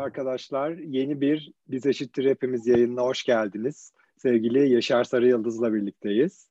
[0.00, 0.70] arkadaşlar.
[0.70, 3.92] Yeni bir Biz Eşittir Hepimiz yayınına hoş geldiniz.
[4.16, 6.50] Sevgili Yaşar Sarı Yıldız'la birlikteyiz.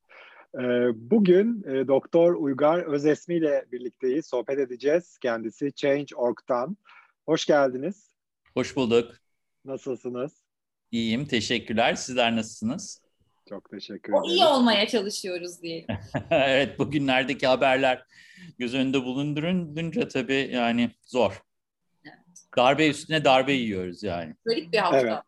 [0.55, 0.61] Ee,
[0.95, 4.25] bugün e, Doktor Uygar Özesmi ile birlikteyiz.
[4.25, 5.17] Sohbet edeceğiz.
[5.17, 6.77] Kendisi Change.org'dan.
[7.25, 8.09] Hoş geldiniz.
[8.53, 9.11] Hoş bulduk.
[9.65, 10.33] Nasılsınız?
[10.91, 11.95] İyiyim, teşekkürler.
[11.95, 13.01] Sizler nasılsınız?
[13.49, 14.23] Çok teşekkür ederim.
[14.23, 15.87] O iyi olmaya çalışıyoruz diyelim.
[16.31, 18.05] evet, bugünlerdeki haberler
[18.57, 21.48] göz önünde bulundurunca tabii yani zor.
[22.57, 24.35] Darbe üstüne darbe yiyoruz yani.
[24.45, 24.99] Garip bir hafta.
[24.99, 25.19] Evet.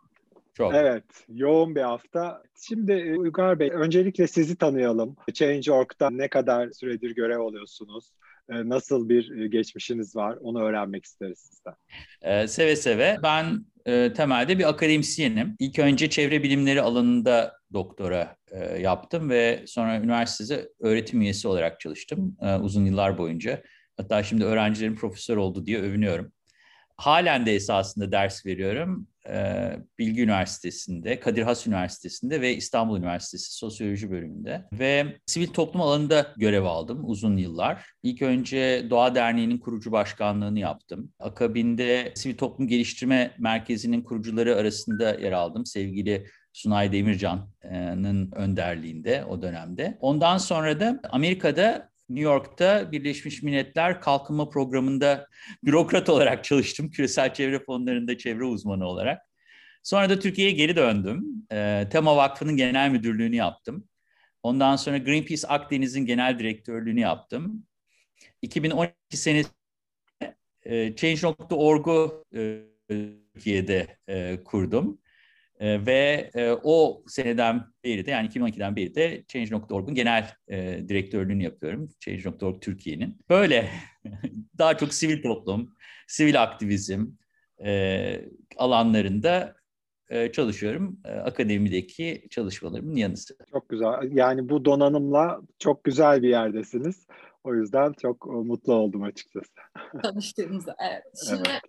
[0.53, 0.75] Çok.
[0.75, 2.44] Evet, yoğun bir hafta.
[2.67, 5.16] Şimdi e, Uygar Bey, öncelikle sizi tanıyalım.
[5.34, 8.11] Change.org'da ne kadar süredir görev alıyorsunuz?
[8.49, 10.38] E, nasıl bir e, geçmişiniz var?
[10.41, 11.73] Onu öğrenmek isteriz sizden.
[12.21, 13.17] Ee, seve seve.
[13.23, 15.55] Ben e, temelde bir akademisyenim.
[15.59, 22.38] İlk önce çevre bilimleri alanında doktora e, yaptım ve sonra üniversitede öğretim üyesi olarak çalıştım
[22.42, 23.64] e, uzun yıllar boyunca.
[23.97, 26.31] Hatta şimdi öğrencilerim profesör oldu diye övünüyorum.
[27.02, 29.07] Halen de esasında ders veriyorum.
[29.30, 34.66] Ee, Bilgi Üniversitesi'nde, Kadir Has Üniversitesi'nde ve İstanbul Üniversitesi Sosyoloji bölümünde.
[34.73, 37.85] Ve sivil toplum alanında görev aldım uzun yıllar.
[38.03, 41.11] İlk önce Doğa Derneği'nin kurucu başkanlığını yaptım.
[41.19, 45.65] Akabinde Sivil Toplum Geliştirme Merkezi'nin kurucuları arasında yer aldım.
[45.65, 49.97] Sevgili Sunay Demircan'ın önderliğinde o dönemde.
[50.02, 55.28] Ondan sonra da Amerika'da New York'ta Birleşmiş Milletler Kalkınma Programı'nda
[55.64, 56.90] bürokrat olarak çalıştım.
[56.92, 59.22] Küresel çevre fonlarında çevre uzmanı olarak.
[59.84, 61.26] Sonra da Türkiye'ye geri döndüm.
[61.52, 63.88] E, Tema Vakfı'nın genel müdürlüğünü yaptım.
[64.44, 67.66] Ondan sonra Greenpeace Akdeniz'in genel direktörlüğünü yaptım.
[68.42, 69.54] 2012 senesinde
[70.95, 75.02] Change.org'u e, Türkiye'de e, kurdum.
[75.62, 81.44] E, ve e, o seneden beri de yani 2012'den beri de Change.org'un genel e, direktörlüğünü
[81.44, 81.90] yapıyorum.
[82.00, 83.17] Change.org Türkiye'nin.
[83.30, 83.70] Böyle
[84.58, 85.76] daha çok sivil toplum,
[86.08, 87.08] sivil aktivizm
[87.66, 88.21] e,
[88.58, 89.55] alanlarında
[90.10, 91.00] e, çalışıyorum.
[91.05, 93.38] E, akademideki çalışmalarımın yanı sıra.
[93.52, 94.11] Çok güzel.
[94.11, 97.08] Yani bu donanımla çok güzel bir yerdesiniz.
[97.44, 99.52] O yüzden çok mutlu oldum açıkçası.
[100.04, 101.04] Tanıştığımızda evet.
[101.27, 101.61] Şimdi evet.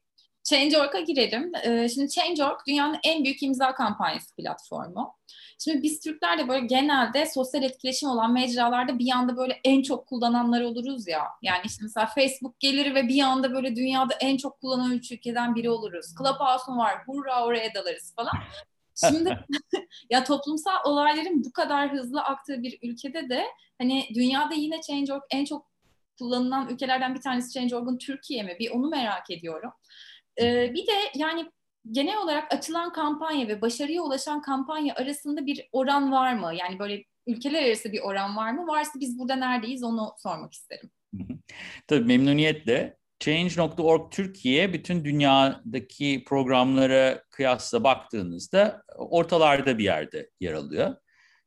[0.53, 1.53] Change.org'a girelim.
[1.65, 5.15] Ee, şimdi Change.org dünyanın en büyük imza kampanyası platformu.
[5.59, 10.07] Şimdi biz Türkler de böyle genelde sosyal etkileşim olan mecralarda bir anda böyle en çok
[10.07, 11.25] kullananlar oluruz ya.
[11.43, 15.55] Yani işte mesela Facebook gelir ve bir anda böyle dünyada en çok kullanan üç ülkeden
[15.55, 16.07] biri oluruz.
[16.19, 18.35] Clubhouse'un var, hurra oraya dalarız falan.
[18.95, 19.39] Şimdi
[20.11, 23.45] ya toplumsal olayların bu kadar hızlı aktığı bir ülkede de
[23.79, 25.73] hani dünyada yine Change.org en çok
[26.19, 28.57] kullanılan ülkelerden bir tanesi Change.org'un Türkiye mi?
[28.59, 29.73] Bir onu merak ediyorum.
[30.41, 31.51] Ee, bir de yani
[31.91, 36.53] genel olarak açılan kampanya ve başarıya ulaşan kampanya arasında bir oran var mı?
[36.55, 38.67] Yani böyle ülkeler arası bir oran var mı?
[38.67, 40.91] Varsa biz burada neredeyiz onu sormak isterim.
[41.87, 42.97] Tabii memnuniyetle.
[43.21, 50.97] Change.org Türkiye bütün dünyadaki programlara kıyasla baktığınızda ortalarda bir yerde yer alıyor.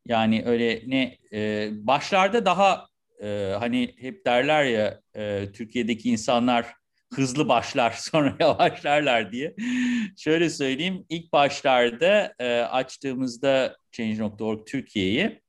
[0.06, 2.88] Yani öyle ne e, başlarda daha
[3.24, 6.74] e, hani hep derler ya e, Türkiye'deki insanlar
[7.14, 9.56] hızlı başlar sonra yavaşlarlar diye.
[10.18, 15.42] Şöyle söyleyeyim ilk başlarda e, açtığımızda Change.org Türkiye'yi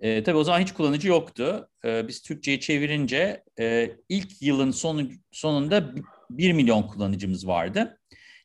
[0.00, 1.68] e, tabii o zaman hiç kullanıcı yoktu.
[1.84, 5.94] E, biz Türkçe'ye çevirince e, ilk yılın sonu, sonunda
[6.30, 8.00] 1 milyon kullanıcımız vardı.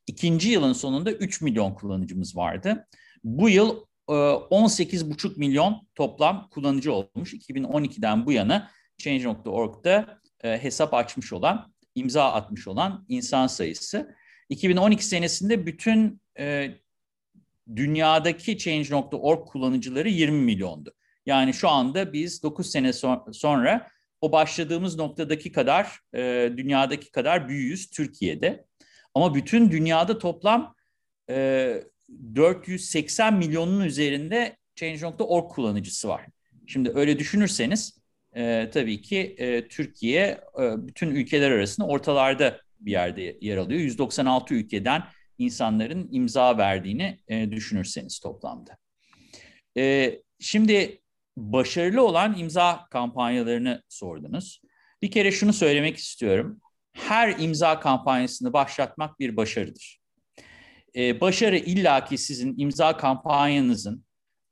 [0.07, 2.88] İkinci yılın sonunda 3 milyon kullanıcımız vardı.
[3.24, 7.34] Bu yıl e, 18,5 milyon toplam kullanıcı olmuş.
[7.34, 14.16] 2012'den bu yana Change.org'da e, hesap açmış olan imza atmış olan insan sayısı.
[14.50, 16.72] 2012 senesinde bütün e,
[17.76, 20.94] dünyadaki Change.org kullanıcıları 20 milyondu.
[21.26, 23.88] Yani şu anda biz 9 sene so- sonra
[24.22, 28.66] o başladığımız noktadaki kadar, e, dünyadaki kadar büyüyüz Türkiye'de.
[29.14, 30.76] Ama bütün dünyada toplam
[31.30, 31.84] e,
[32.36, 36.25] 480 milyonun üzerinde Change.org kullanıcısı var.
[36.68, 37.99] Şimdi öyle düşünürseniz
[38.36, 43.80] e, tabii ki e, Türkiye e, bütün ülkeler arasında ortalarda bir yerde yer alıyor.
[43.80, 45.04] 196 ülkeden
[45.38, 48.78] insanların imza verdiğini e, düşünürseniz toplamda.
[49.78, 51.02] E, şimdi
[51.38, 54.62] başarılı olan imza kampanyalarını sordunuz.
[55.02, 56.62] Bir kere şunu söylemek istiyorum.
[56.94, 60.00] Her imza kampanyasını başlatmak bir başarıdır.
[60.96, 64.06] Ee, başarı illaki sizin imza kampanyanızın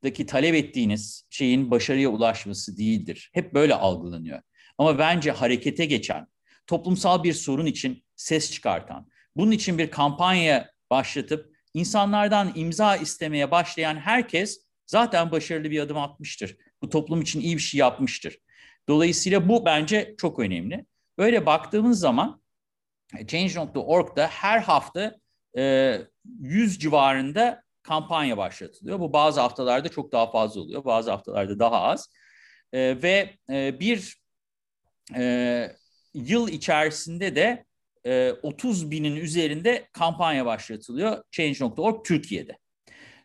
[0.04, 3.30] daki talep ettiğiniz şeyin başarıya ulaşması değildir.
[3.34, 4.42] Hep böyle algılanıyor.
[4.78, 6.26] Ama bence harekete geçen,
[6.66, 13.96] toplumsal bir sorun için ses çıkartan, bunun için bir kampanya başlatıp insanlardan imza istemeye başlayan
[13.96, 16.56] herkes zaten başarılı bir adım atmıştır.
[16.82, 18.38] Bu toplum için iyi bir şey yapmıştır.
[18.88, 20.86] Dolayısıyla bu bence çok önemli.
[21.18, 22.42] Böyle baktığımız zaman
[23.26, 25.18] Change.org'da her hafta
[25.58, 25.96] e,
[26.40, 29.00] 100 civarında kampanya başlatılıyor.
[29.00, 32.08] Bu bazı haftalarda çok daha fazla oluyor, bazı haftalarda daha az.
[32.72, 34.16] E, ve e, bir
[35.16, 35.76] e,
[36.14, 37.64] yıl içerisinde de
[38.06, 42.58] e, 30 binin üzerinde kampanya başlatılıyor Change.org Türkiye'de.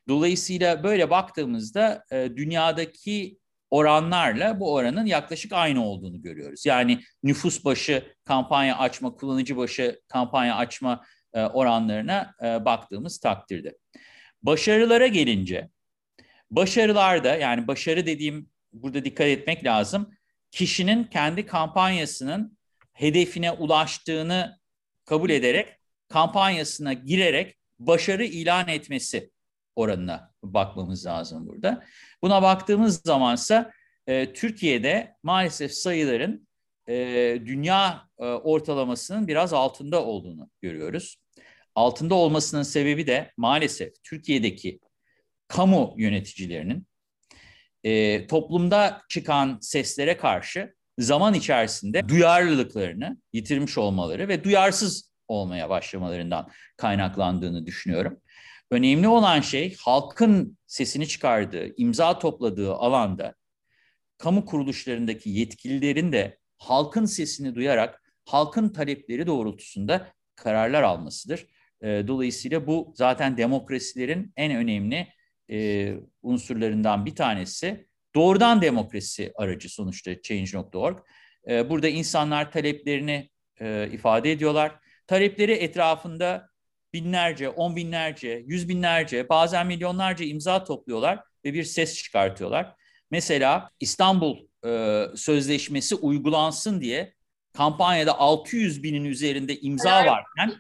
[0.08, 3.38] Dolayısıyla böyle baktığımızda e, dünyadaki
[3.70, 6.66] oranlarla bu oranın yaklaşık aynı olduğunu görüyoruz.
[6.66, 13.78] Yani nüfus başı kampanya açma, kullanıcı başı kampanya açma e, oranlarına e, baktığımız takdirde.
[14.44, 15.70] Başarılara gelince,
[16.52, 20.14] başarılarda yani başarı dediğim burada dikkat etmek lazım.
[20.52, 22.58] Kişinin kendi kampanyasının
[22.94, 24.60] hedefine ulaştığını
[25.06, 25.68] kabul ederek
[26.10, 29.32] kampanyasına girerek başarı ilan etmesi
[29.76, 31.84] oranına bakmamız lazım burada.
[32.22, 33.72] Buna baktığımız zamansa
[34.08, 36.48] e, Türkiye'de maalesef sayıların
[36.88, 36.96] e,
[37.46, 41.23] dünya e, ortalamasının biraz altında olduğunu görüyoruz.
[41.76, 44.80] Altında olmasının sebebi de maalesef Türkiye'deki
[45.48, 46.88] kamu yöneticilerinin
[47.84, 57.66] e, toplumda çıkan seslere karşı zaman içerisinde duyarlılıklarını yitirmiş olmaları ve duyarsız olmaya başlamalarından kaynaklandığını
[57.66, 58.20] düşünüyorum.
[58.72, 63.36] Önemli olan şey halkın sesini çıkardığı, imza topladığı alanda
[64.18, 71.48] kamu kuruluşlarındaki yetkililerin de halkın sesini duyarak halkın talepleri doğrultusunda kararlar almasıdır.
[71.84, 75.08] E, dolayısıyla bu zaten demokrasilerin en önemli
[75.52, 77.88] e, unsurlarından bir tanesi.
[78.16, 80.98] Doğrudan demokrasi aracı sonuçta Change.org.
[81.50, 83.30] E, burada insanlar taleplerini
[83.62, 84.76] e, ifade ediyorlar.
[85.08, 86.50] Talepleri etrafında
[86.94, 92.76] binlerce, on binlerce, yüz binlerce, bazen milyonlarca imza topluyorlar ve bir ses çıkartıyorlar.
[93.12, 97.14] Mesela İstanbul e, Sözleşmesi uygulansın diye
[97.54, 100.60] kampanyada 600 binin üzerinde imza varken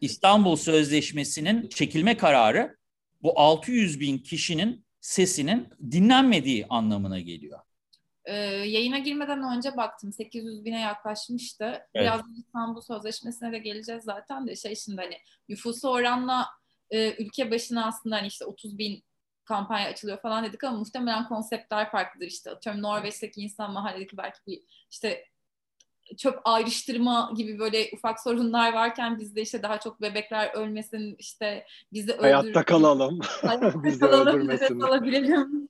[0.00, 2.76] İstanbul Sözleşmesi'nin çekilme kararı
[3.22, 7.60] bu 600 bin kişinin sesinin dinlenmediği anlamına geliyor.
[8.24, 11.64] Ee, yayına girmeden önce baktım 800 bine yaklaşmıştı.
[11.64, 11.88] Evet.
[11.94, 15.18] Biraz İstanbul Sözleşmesi'ne de geleceğiz zaten de şey şimdi hani
[15.48, 16.46] nüfusu oranla
[16.90, 19.04] e, ülke başına aslında hani işte 30 bin
[19.44, 22.50] kampanya açılıyor falan dedik ama muhtemelen konseptler farklıdır işte.
[22.50, 25.24] Atıyorum Norveç'teki insan mahalledeki belki bir işte
[26.16, 32.12] çöp ayrıştırma gibi böyle ufak sorunlar varken bizde işte daha çok bebekler ölmesin işte bizi
[32.12, 35.68] öldür hayatta kalalım hayatta bizi kalalım, öldürmesin alabilelim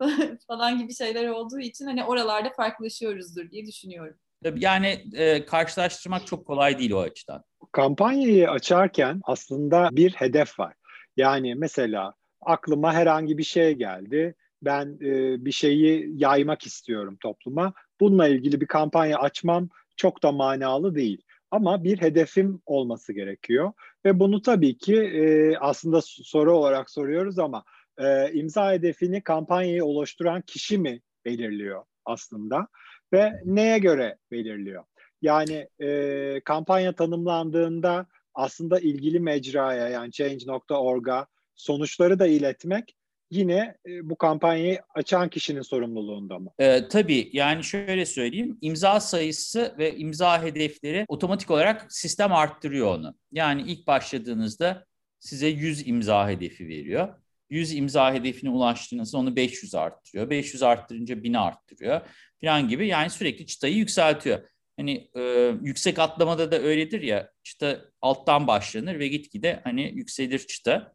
[0.46, 4.16] falan gibi şeyler olduğu için hani oralarda farklılaşıyoruzdur diye düşünüyorum.
[4.56, 7.44] Yani e, karşılaştırmak çok kolay değil o açıdan.
[7.72, 10.74] Kampanyayı açarken aslında bir hedef var.
[11.16, 14.34] Yani mesela aklıma herhangi bir şey geldi.
[14.64, 20.94] Ben e, bir şeyi yaymak istiyorum topluma bununla ilgili bir kampanya açmam çok da manalı
[20.94, 21.22] değil.
[21.50, 23.72] Ama bir hedefim olması gerekiyor
[24.04, 27.64] ve bunu tabii ki e, aslında soru olarak soruyoruz ama
[27.98, 32.68] e, imza hedefini kampanyayı oluşturan kişi mi belirliyor aslında
[33.12, 34.84] ve neye göre belirliyor?
[35.22, 42.96] Yani e, kampanya tanımlandığında aslında ilgili mecraya yani change.org'a sonuçları da iletmek
[43.34, 46.50] yine e, bu kampanyayı açan kişinin sorumluluğunda mı?
[46.58, 53.14] E, tabii yani şöyle söyleyeyim imza sayısı ve imza hedefleri otomatik olarak sistem arttırıyor onu.
[53.32, 54.86] Yani ilk başladığınızda
[55.20, 57.14] size 100 imza hedefi veriyor.
[57.50, 60.30] 100 imza hedefine ulaştığınızda onu 500 arttırıyor.
[60.30, 62.00] 500 arttırınca 1000 arttırıyor
[62.40, 64.48] falan gibi yani sürekli çıtayı yükseltiyor.
[64.76, 70.94] Hani e, yüksek atlamada da öyledir ya çıta alttan başlanır ve gitgide hani yükselir çıta.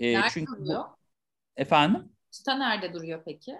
[0.00, 0.84] E, çünkü oluyor?
[1.56, 2.12] Efendim?
[2.30, 3.56] Çıta nerede duruyor peki?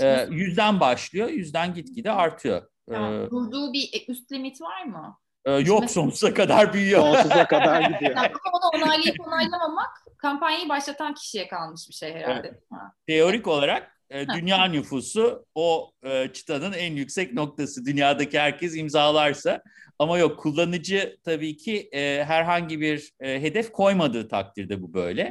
[0.00, 2.62] Ee, yüzden başlıyor, yüzden gitgide artıyor.
[2.90, 5.18] Yani ee, durduğu bir e, üst limit var mı?
[5.44, 7.00] E, yok sonsuza kadar büyüyor.
[7.00, 8.16] Sonsuza kadar gidiyor.
[8.16, 12.48] yani onu onaylayıp onaylamamak kampanyayı başlatan kişiye kalmış bir şey herhalde.
[12.48, 12.80] Evet.
[13.06, 17.84] Teorik olarak e, dünya nüfusu o e, çıtanın en yüksek noktası.
[17.86, 19.62] Dünyadaki herkes imzalarsa
[19.98, 25.30] ama yok kullanıcı tabii ki e, herhangi bir e, hedef koymadığı takdirde bu böyle.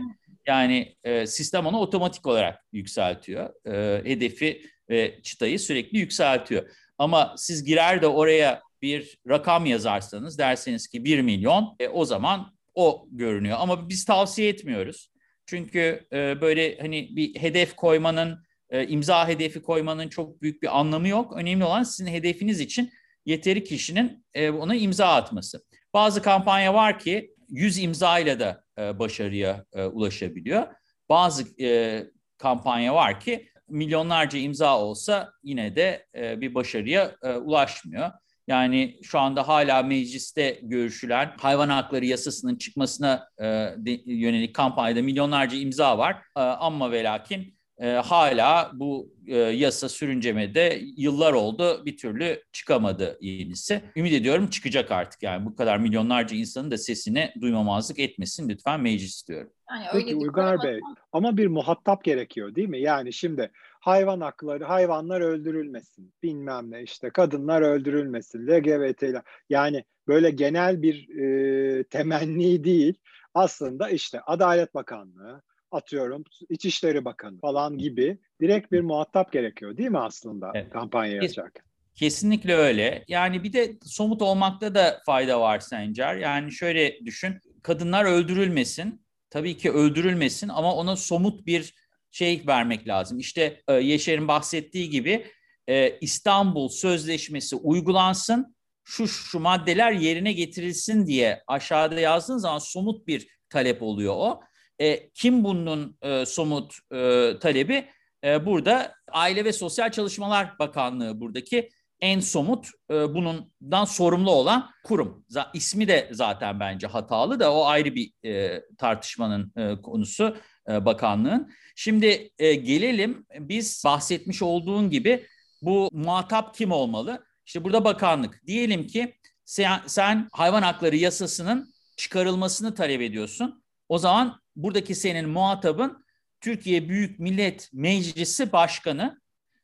[0.50, 3.50] Yani e, sistem onu otomatik olarak yükseltiyor.
[3.66, 6.70] E, hedefi ve çıtayı sürekli yükseltiyor.
[6.98, 12.54] Ama siz girer de oraya bir rakam yazarsanız derseniz ki 1 milyon e, o zaman
[12.76, 13.58] o görünüyor.
[13.60, 15.12] Ama biz tavsiye etmiyoruz.
[15.46, 21.08] Çünkü e, böyle hani bir hedef koymanın, e, imza hedefi koymanın çok büyük bir anlamı
[21.08, 21.34] yok.
[21.38, 22.92] Önemli olan sizin hedefiniz için
[23.26, 25.64] yeteri kişinin e, ona imza atması.
[25.94, 30.68] Bazı kampanya var ki 100 imza ile de e, başarıya e, ulaşabiliyor.
[31.10, 32.04] Bazı e,
[32.38, 38.12] kampanya var ki milyonlarca imza olsa yine de bir başarıya ulaşmıyor.
[38.50, 43.76] Yani şu anda hala mecliste görüşülen hayvan hakları yasasının çıkmasına e,
[44.06, 46.16] yönelik kampanyada milyonlarca imza var.
[46.38, 53.18] E, ama ve lakin e, hala bu e, yasa sürüncemede yıllar oldu bir türlü çıkamadı
[53.22, 53.82] yenisi.
[53.96, 59.28] Ümit ediyorum çıkacak artık yani bu kadar milyonlarca insanın da sesini duymamazlık etmesin lütfen meclis
[59.28, 59.52] diyorum.
[59.70, 60.80] Yani öyle Peki Uygar Bey
[61.12, 62.82] ama bir muhatap gerekiyor değil mi?
[62.82, 69.22] Yani şimdi hayvan hakları, hayvanlar öldürülmesin, bilmem ne işte kadınlar öldürülmesin, LGBT'ler.
[69.50, 72.94] Yani böyle genel bir e, temenni değil.
[73.34, 80.00] Aslında işte Adalet Bakanlığı, atıyorum İçişleri Bakanı falan gibi direkt bir muhatap gerekiyor değil mi
[80.00, 80.70] aslında evet.
[80.70, 81.64] kampanya açarken?
[81.96, 83.06] Kesinlikle öyle.
[83.08, 86.16] Yani bir de somut olmakta da fayda var Sencer.
[86.16, 89.06] Yani şöyle düşün, kadınlar öldürülmesin.
[89.30, 91.74] Tabii ki öldürülmesin ama ona somut bir
[92.12, 93.20] şey vermek lazım.
[93.20, 95.26] İşte e, Yaşar'ın bahsettiği gibi
[95.68, 103.28] e, İstanbul Sözleşmesi uygulansın, şu şu maddeler yerine getirilsin diye aşağıda yazdığın zaman somut bir
[103.50, 104.42] talep oluyor o.
[104.82, 107.86] E, kim bunun e, somut e, talebi?
[108.24, 111.70] E, burada Aile ve Sosyal Çalışmalar Bakanlığı buradaki
[112.02, 115.26] en somut e, bundan sorumlu olan kurum.
[115.30, 120.38] Z- ismi de zaten bence hatalı da o ayrı bir e, tartışmanın e, konusu
[120.70, 121.52] e, bakanlığın.
[121.76, 125.26] Şimdi e, gelelim biz bahsetmiş olduğun gibi
[125.62, 127.26] bu muhatap kim olmalı?
[127.46, 128.42] İşte burada bakanlık.
[128.48, 133.64] Diyelim ki sen, sen hayvan hakları yasasının çıkarılmasını talep ediyorsun.
[133.90, 136.06] O zaman buradaki senin muhatabın
[136.42, 139.22] Türkiye Büyük Millet Meclisi Başkanı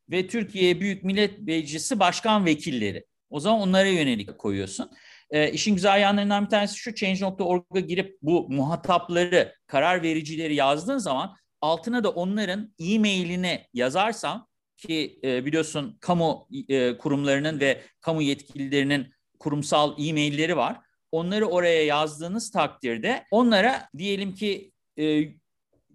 [0.10, 3.06] ve Türkiye Büyük Millet Meclisi Başkan Vekilleri.
[3.30, 4.92] O zaman onlara yönelik koyuyorsun.
[5.30, 11.36] E, işin güzel yanlarından bir tanesi şu Change.org'a girip bu muhatapları, karar vericileri yazdığın zaman
[11.62, 14.48] altına da onların e-mailini yazarsan
[14.78, 20.78] ki e, biliyorsun kamu e, kurumlarının ve kamu yetkililerinin kurumsal e-mailleri var.
[21.12, 25.24] Onları oraya yazdığınız takdirde onlara diyelim ki e,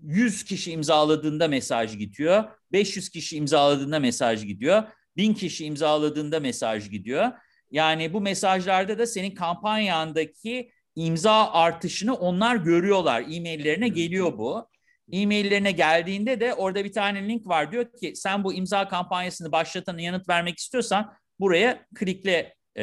[0.02, 2.44] 100 kişi imzaladığında mesaj gidiyor.
[2.72, 4.82] 500 kişi imzaladığında mesaj gidiyor.
[5.16, 7.30] 1000 kişi imzaladığında mesaj gidiyor.
[7.70, 13.24] Yani bu mesajlarda da senin kampanyandaki imza artışını onlar görüyorlar.
[13.30, 14.68] E-maillerine geliyor bu.
[15.12, 17.72] E-maillerine geldiğinde de orada bir tane link var.
[17.72, 22.82] Diyor ki sen bu imza kampanyasını başlatanı yanıt vermek istiyorsan buraya klikle e,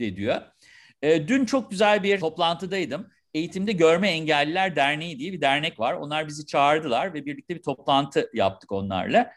[0.00, 0.42] de diyor.
[1.02, 3.08] E, dün çok güzel bir toplantıdaydım.
[3.34, 5.94] Eğitimde Görme Engelliler Derneği diye bir dernek var.
[5.94, 9.32] Onlar bizi çağırdılar ve birlikte bir toplantı yaptık onlarla.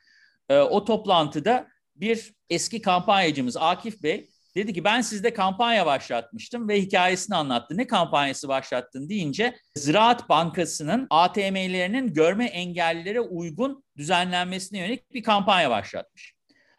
[0.49, 6.81] E, o toplantıda bir eski kampanyacımız Akif Bey dedi ki ben sizde kampanya başlatmıştım ve
[6.81, 7.77] hikayesini anlattı.
[7.77, 16.33] Ne kampanyası başlattın deyince Ziraat Bankası'nın ATM'lerinin görme engellilere uygun düzenlenmesine yönelik bir kampanya başlatmış.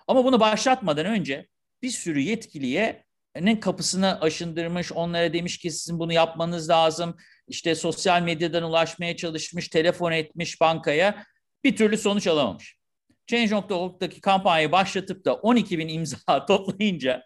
[0.07, 1.49] Ama bunu başlatmadan önce
[1.83, 3.04] bir sürü yetkiliye
[3.61, 7.17] kapısını aşındırmış, onlara demiş ki sizin bunu yapmanız lazım.
[7.49, 11.25] İşte sosyal medyadan ulaşmaya çalışmış, telefon etmiş bankaya.
[11.65, 12.77] Bir türlü sonuç alamamış.
[13.27, 17.23] Change.org'daki kampanyayı başlatıp da 12 bin imza toplayınca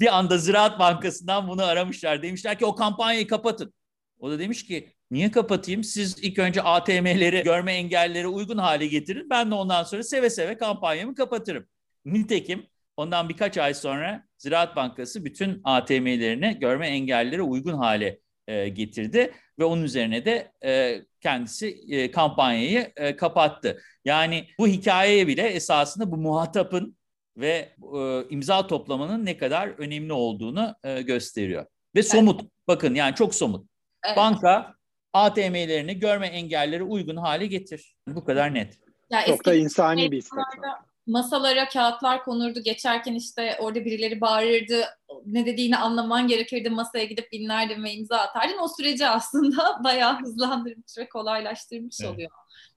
[0.00, 2.22] bir anda Ziraat Bankası'ndan bunu aramışlar.
[2.22, 3.74] Demişler ki o kampanyayı kapatın.
[4.18, 5.84] O da demiş ki niye kapatayım?
[5.84, 9.30] Siz ilk önce ATM'leri görme engelleri uygun hale getirin.
[9.30, 11.66] Ben de ondan sonra seve seve kampanyamı kapatırım.
[12.04, 19.32] Nitekim ondan birkaç ay sonra Ziraat Bankası bütün ATM'lerini görme engellilere uygun hale e, getirdi
[19.58, 23.82] ve onun üzerine de e, kendisi e, kampanyayı e, kapattı.
[24.04, 26.96] Yani bu hikayeye bile esasında bu muhatapın
[27.36, 31.66] ve e, imza toplamanın ne kadar önemli olduğunu e, gösteriyor.
[31.94, 32.50] Ve somut, evet.
[32.68, 33.68] bakın yani çok somut.
[34.06, 34.16] Evet.
[34.16, 34.74] Banka
[35.12, 37.96] ATM'lerini görme engelleri uygun hale getir.
[38.06, 38.78] Bu kadar net.
[39.10, 40.38] Ya çok da insani bir istek
[41.08, 42.60] masalara kağıtlar konurdu.
[42.60, 44.84] Geçerken işte orada birileri bağırırdı.
[45.26, 46.70] Ne dediğini anlaman gerekirdi.
[46.70, 48.58] Masaya gidip dinlerdin ve imza atardın.
[48.58, 52.10] O süreci aslında bayağı hızlandırmış ve kolaylaştırmış evet.
[52.10, 52.30] oluyor.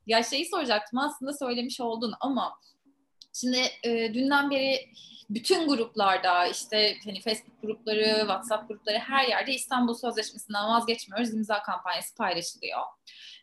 [0.08, 2.54] Ya şeyi soracaktım aslında söylemiş oldun ama
[3.34, 4.92] şimdi e, dünden beri
[5.30, 12.16] bütün gruplarda işte hani Facebook grupları, WhatsApp grupları her yerde İstanbul Sözleşmesi'nden vazgeçmiyoruz imza kampanyası
[12.16, 12.80] paylaşılıyor.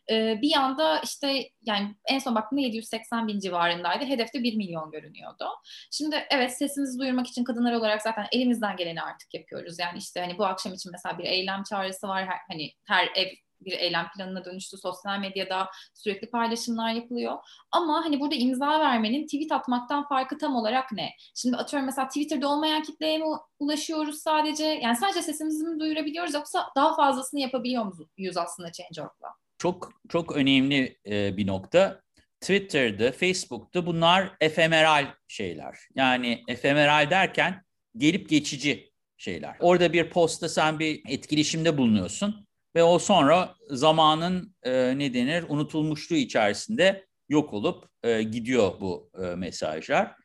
[0.09, 4.05] Ee, bir yanda işte yani en son baktığımda 780 bin civarındaydı.
[4.05, 5.45] Hedefte 1 milyon görünüyordu.
[5.91, 9.79] Şimdi evet sesimizi duyurmak için kadınlar olarak zaten elimizden geleni artık yapıyoruz.
[9.79, 12.25] Yani işte hani bu akşam için mesela bir eylem çağrısı var.
[12.25, 13.27] Her, hani her ev
[13.61, 14.77] bir eylem planına dönüştü.
[14.77, 17.37] Sosyal medyada sürekli paylaşımlar yapılıyor.
[17.71, 21.09] Ama hani burada imza vermenin tweet atmaktan farkı tam olarak ne?
[21.35, 23.25] Şimdi atıyorum mesela Twitter'da olmayan kitleye mi
[23.59, 24.65] ulaşıyoruz sadece?
[24.65, 27.85] Yani sadece sesimizi mi duyurabiliyoruz yoksa daha fazlasını yapabiliyor
[28.17, 29.29] muyuz aslında Change.org'la?
[29.57, 32.01] Çok çok önemli e, bir nokta.
[32.41, 35.77] Twitter'da, Facebook'ta bunlar efemeral şeyler.
[35.95, 37.63] Yani efemeral derken
[37.97, 39.55] gelip geçici şeyler.
[39.59, 46.15] Orada bir posta sen bir etkileşimde bulunuyorsun ve o sonra zamanın e, ne denir unutulmuşluğu
[46.15, 50.15] içerisinde yok olup e, gidiyor bu e, mesajlar.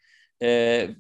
[0.43, 0.49] E,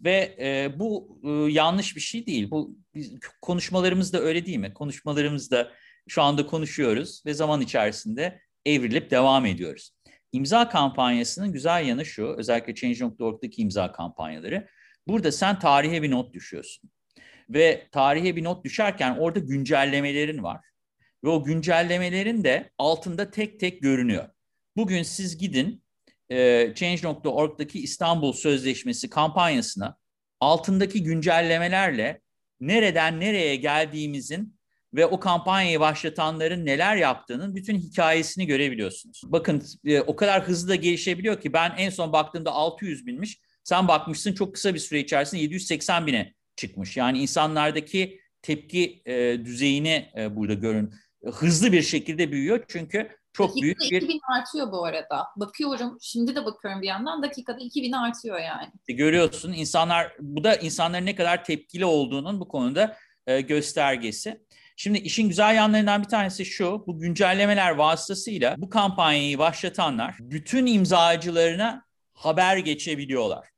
[0.05, 2.51] ve e, bu e, yanlış bir şey değil.
[2.51, 4.75] Bu biz, konuşmalarımız da öyle değil mi?
[4.75, 5.73] Konuşmalarımızda
[6.09, 9.91] şu anda konuşuyoruz ve zaman içerisinde evrilip devam ediyoruz.
[10.33, 14.69] İmza kampanyasının güzel yanı şu, özellikle Change.org'daki imza kampanyaları.
[15.09, 16.91] Burada sen tarihe bir not düşüyorsun.
[17.51, 20.61] Ve tarihe bir not düşerken orada güncellemelerin var.
[21.25, 24.28] Ve o güncellemelerin de altında tek tek görünüyor.
[24.76, 25.83] Bugün siz gidin
[26.31, 29.97] e, Change.org'daki İstanbul Sözleşmesi kampanyasına
[30.40, 32.21] altındaki güncellemelerle
[32.61, 34.57] nereden nereye geldiğimizin
[34.95, 39.23] ve o kampanyayı başlatanların neler yaptığının bütün hikayesini görebiliyorsunuz.
[39.25, 43.40] Bakın e, o kadar hızlı da gelişebiliyor ki ben en son baktığımda 600 binmiş.
[43.64, 46.97] Sen bakmışsın çok kısa bir süre içerisinde 780 bine çıkmış.
[46.97, 50.95] Yani insanlardaki tepki e, düzeyini e, burada görün.
[51.33, 54.02] Hızlı bir şekilde büyüyor çünkü çok dakikada büyük bir...
[54.02, 55.26] 2000 artıyor bu arada.
[55.37, 58.73] Bakıyorum, şimdi de bakıyorum bir yandan dakikada 2000 artıyor yani.
[58.88, 64.40] Görüyorsun insanlar, bu da insanların ne kadar tepkili olduğunun bu konuda e, göstergesi.
[64.76, 71.85] Şimdi işin güzel yanlarından bir tanesi şu, bu güncellemeler vasıtasıyla bu kampanyayı başlatanlar bütün imzacılarına
[72.12, 73.49] haber geçebiliyorlar.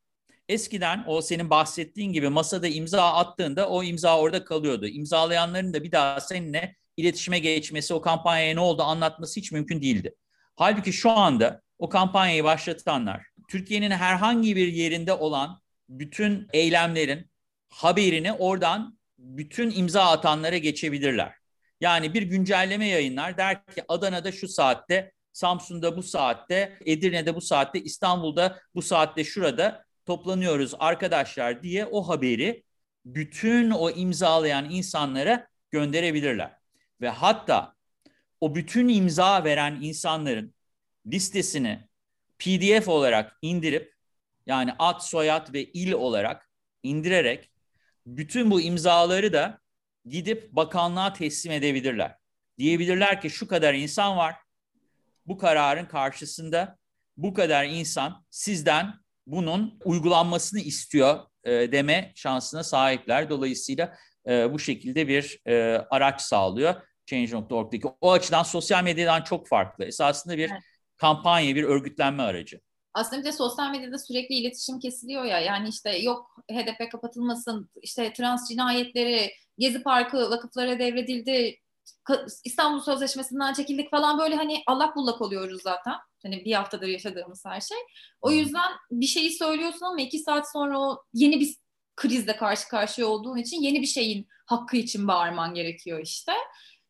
[0.49, 4.87] Eskiden o senin bahsettiğin gibi masada imza attığında o imza orada kalıyordu.
[4.87, 10.15] İmzalayanların da bir daha seninle iletişime geçmesi, o kampanyaya ne oldu anlatması hiç mümkün değildi.
[10.57, 17.31] Halbuki şu anda o kampanyayı başlatanlar, Türkiye'nin herhangi bir yerinde olan bütün eylemlerin
[17.69, 21.33] haberini oradan bütün imza atanlara geçebilirler.
[21.81, 27.81] Yani bir güncelleme yayınlar der ki Adana'da şu saatte, Samsun'da bu saatte, Edirne'de bu saatte,
[27.81, 32.65] İstanbul'da bu saatte şurada toplanıyoruz arkadaşlar diye o haberi
[33.05, 36.57] bütün o imzalayan insanlara gönderebilirler.
[37.01, 37.75] Ve hatta
[38.41, 40.55] o bütün imza veren insanların
[41.07, 41.89] listesini
[42.39, 43.95] PDF olarak indirip
[44.47, 46.51] yani ad, soyad ve il olarak
[46.83, 47.51] indirerek
[48.07, 49.61] bütün bu imzaları da
[50.05, 52.17] gidip bakanlığa teslim edebilirler.
[52.59, 54.35] Diyebilirler ki şu kadar insan var,
[55.27, 56.79] bu kararın karşısında
[57.17, 58.95] bu kadar insan sizden
[59.27, 63.31] bunun uygulanmasını istiyor e, deme şansına sahipler.
[63.31, 63.97] Dolayısıyla
[64.29, 66.75] e, bu şekilde bir e, araç sağlıyor
[67.07, 67.89] Change.org'daki.
[68.01, 69.85] O açıdan sosyal medyadan çok farklı.
[69.85, 70.63] Esasında bir evet.
[70.97, 72.61] kampanya, bir örgütlenme aracı.
[72.95, 75.41] Aslında bir de sosyal medyada sürekli iletişim kesiliyor ya.
[75.41, 81.59] Yani işte yok HDP kapatılmasın, işte trans cinayetleri, Gezi Parkı vakıflara devredildi,
[82.45, 85.95] İstanbul Sözleşmesi'nden çekildik falan böyle hani allak bullak oluyoruz zaten.
[86.23, 87.79] Hani bir haftadır yaşadığımız her şey.
[88.21, 91.57] O yüzden bir şeyi söylüyorsun ama iki saat sonra o yeni bir
[91.97, 96.33] krizle karşı karşıya olduğun için yeni bir şeyin hakkı için bağırman gerekiyor işte.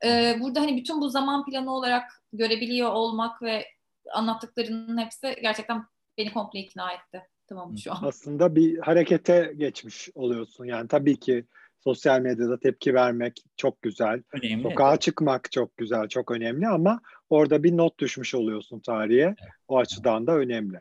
[0.04, 3.66] Ee, burada hani bütün bu zaman planı olarak görebiliyor olmak ve
[4.12, 5.84] anlattıklarının hepsi gerçekten
[6.18, 7.22] beni komple ikna etti.
[7.48, 7.98] Tamam şu an.
[8.02, 10.64] Aslında bir harekete geçmiş oluyorsun.
[10.64, 11.44] Yani tabii ki
[11.78, 14.22] sosyal medyada tepki vermek çok güzel.
[14.32, 14.62] Önemli.
[14.62, 19.34] Sokağa çıkmak çok güzel, çok önemli ama orada bir not düşmüş oluyorsun tarihe.
[19.68, 20.80] O açıdan da önemli.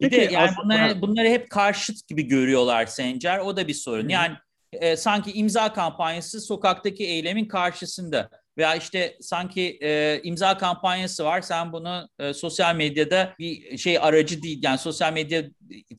[0.00, 3.38] Bir Peki, de yani bunları, bunları hep karşıt gibi görüyorlar Sencer.
[3.38, 4.04] O da bir sorun.
[4.04, 4.12] Hı.
[4.12, 4.36] Yani
[4.72, 11.72] e, sanki imza kampanyası sokaktaki eylemin karşısında veya işte sanki e, imza kampanyası var sen
[11.72, 15.44] bunu e, sosyal medyada bir şey aracı değil yani sosyal medya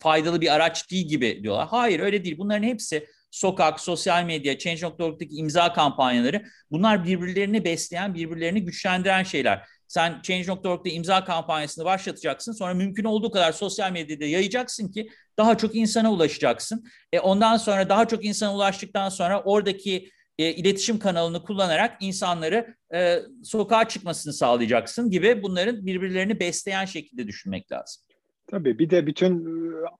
[0.01, 1.67] faydalı bir araç değil gibi diyorlar.
[1.67, 8.65] Hayır öyle değil bunların hepsi sokak, sosyal medya, Change.org'daki imza kampanyaları bunlar birbirlerini besleyen, birbirlerini
[8.65, 9.67] güçlendiren şeyler.
[9.87, 12.51] Sen Change.org'da imza kampanyasını başlatacaksın.
[12.51, 16.85] Sonra mümkün olduğu kadar sosyal medyada yayacaksın ki daha çok insana ulaşacaksın.
[17.13, 23.19] E ondan sonra daha çok insana ulaştıktan sonra oradaki e, iletişim kanalını kullanarak insanları e,
[23.43, 28.03] sokağa çıkmasını sağlayacaksın gibi bunların birbirlerini besleyen şekilde düşünmek lazım.
[28.47, 29.45] Tabii bir de bütün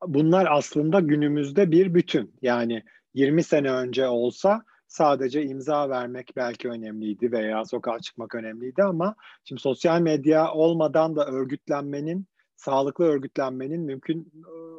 [0.08, 2.34] bunlar aslında günümüzde bir bütün.
[2.41, 9.15] Yani 20 sene önce olsa sadece imza vermek belki önemliydi veya sokağa çıkmak önemliydi ama
[9.43, 14.32] şimdi sosyal medya olmadan da örgütlenmenin, sağlıklı örgütlenmenin mümkün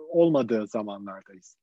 [0.09, 1.57] olmadığı zamanlardayız.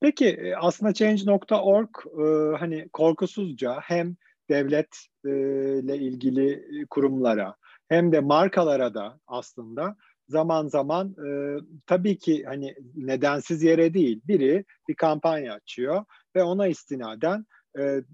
[0.00, 4.16] Peki e, aslında Change.org e, hani korkusuzca hem
[4.50, 7.54] devletle e, ilgili kurumlara
[7.88, 9.96] hem de markalara da aslında
[10.28, 11.14] zaman zaman
[11.86, 16.04] tabii ki hani nedensiz yere değil biri bir kampanya açıyor
[16.36, 17.46] ve ona istinaden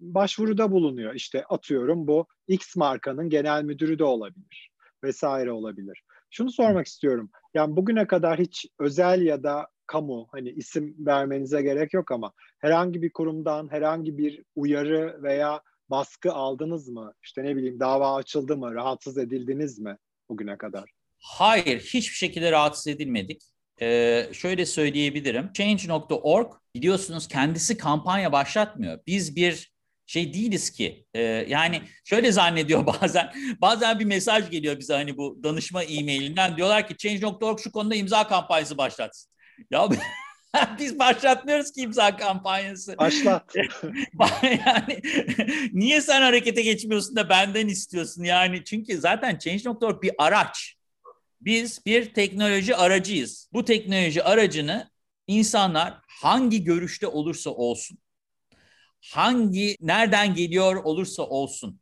[0.01, 1.15] başvuruda bulunuyor.
[1.15, 4.71] İşte atıyorum bu X markanın genel müdürü de olabilir
[5.05, 6.03] vesaire olabilir.
[6.31, 7.31] Şunu sormak istiyorum.
[7.55, 13.03] Yani bugüne kadar hiç özel ya da kamu hani isim vermenize gerek yok ama herhangi
[13.03, 17.15] bir kurumdan herhangi bir uyarı veya baskı aldınız mı?
[17.23, 18.75] İşte ne bileyim dava açıldı mı?
[18.75, 19.99] Rahatsız edildiniz mi
[20.29, 20.91] bugüne kadar?
[21.19, 23.43] Hayır, hiçbir şekilde rahatsız edilmedik.
[23.81, 25.53] Ee, şöyle söyleyebilirim.
[25.53, 28.99] Change.org biliyorsunuz kendisi kampanya başlatmıyor.
[29.07, 29.75] Biz bir
[30.07, 31.07] şey değiliz ki.
[31.15, 33.33] Ee, yani şöyle zannediyor bazen.
[33.61, 36.57] Bazen bir mesaj geliyor bize hani bu danışma e-mailinden.
[36.57, 39.31] Diyorlar ki Change.org şu konuda imza kampanyası başlatsın.
[39.71, 39.89] Ya
[40.79, 42.99] biz başlatmıyoruz ki imza kampanyası.
[42.99, 43.55] Başlat.
[44.43, 45.03] yani
[45.73, 48.25] niye sen harekete geçmiyorsun da benden istiyorsun?
[48.25, 50.75] Yani çünkü zaten Change.org bir araç.
[51.41, 53.49] Biz bir teknoloji aracıyız.
[53.53, 54.91] Bu teknoloji aracını
[55.27, 57.99] insanlar hangi görüşte olursa olsun,
[59.13, 61.81] hangi nereden geliyor olursa olsun,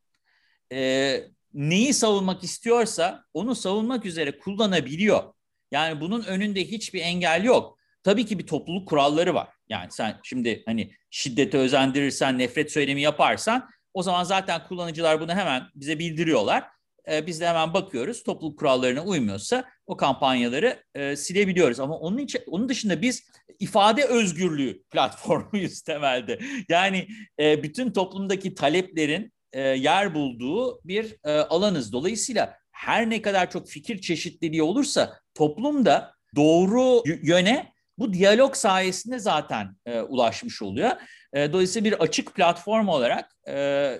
[0.73, 1.21] e,
[1.55, 5.35] neyi savunmak istiyorsa onu savunmak üzere kullanabiliyor.
[5.71, 7.79] Yani bunun önünde hiçbir engel yok.
[8.03, 9.49] Tabii ki bir topluluk kuralları var.
[9.69, 15.63] Yani sen şimdi hani şiddete özendirirsen, nefret söylemi yaparsan o zaman zaten kullanıcılar bunu hemen
[15.75, 16.65] bize bildiriyorlar.
[17.11, 18.23] Ee, biz de hemen bakıyoruz.
[18.23, 21.81] Topluluk kurallarına uymuyorsa o kampanyaları e, silebiliyoruz.
[21.81, 23.23] Ama onun için onun dışında biz
[23.59, 26.38] ifade özgürlüğü platformuyuz temelde.
[26.69, 31.93] Yani e, bütün toplumdaki taleplerin e, yer bulduğu bir e, alanız.
[31.93, 39.77] Dolayısıyla her ne kadar çok fikir çeşitliliği olursa toplumda doğru yöne bu diyalog sayesinde zaten
[39.87, 40.91] e, ulaşmış oluyor.
[41.33, 43.99] E, dolayısıyla bir açık platform olarak e,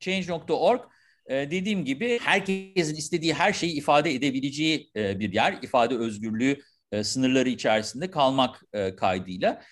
[0.00, 0.91] Change.org e,
[1.32, 5.58] dediğim gibi herkesin istediği her şeyi ifade edebileceği e, bir yer.
[5.62, 6.60] ifade özgürlüğü
[6.92, 9.62] e, sınırları içerisinde kalmak e, kaydıyla.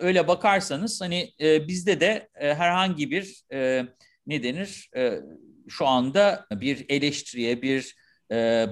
[0.00, 3.44] Öyle bakarsanız hani bizde de herhangi bir
[4.26, 4.90] ne denir
[5.68, 7.94] şu anda bir eleştiriye, bir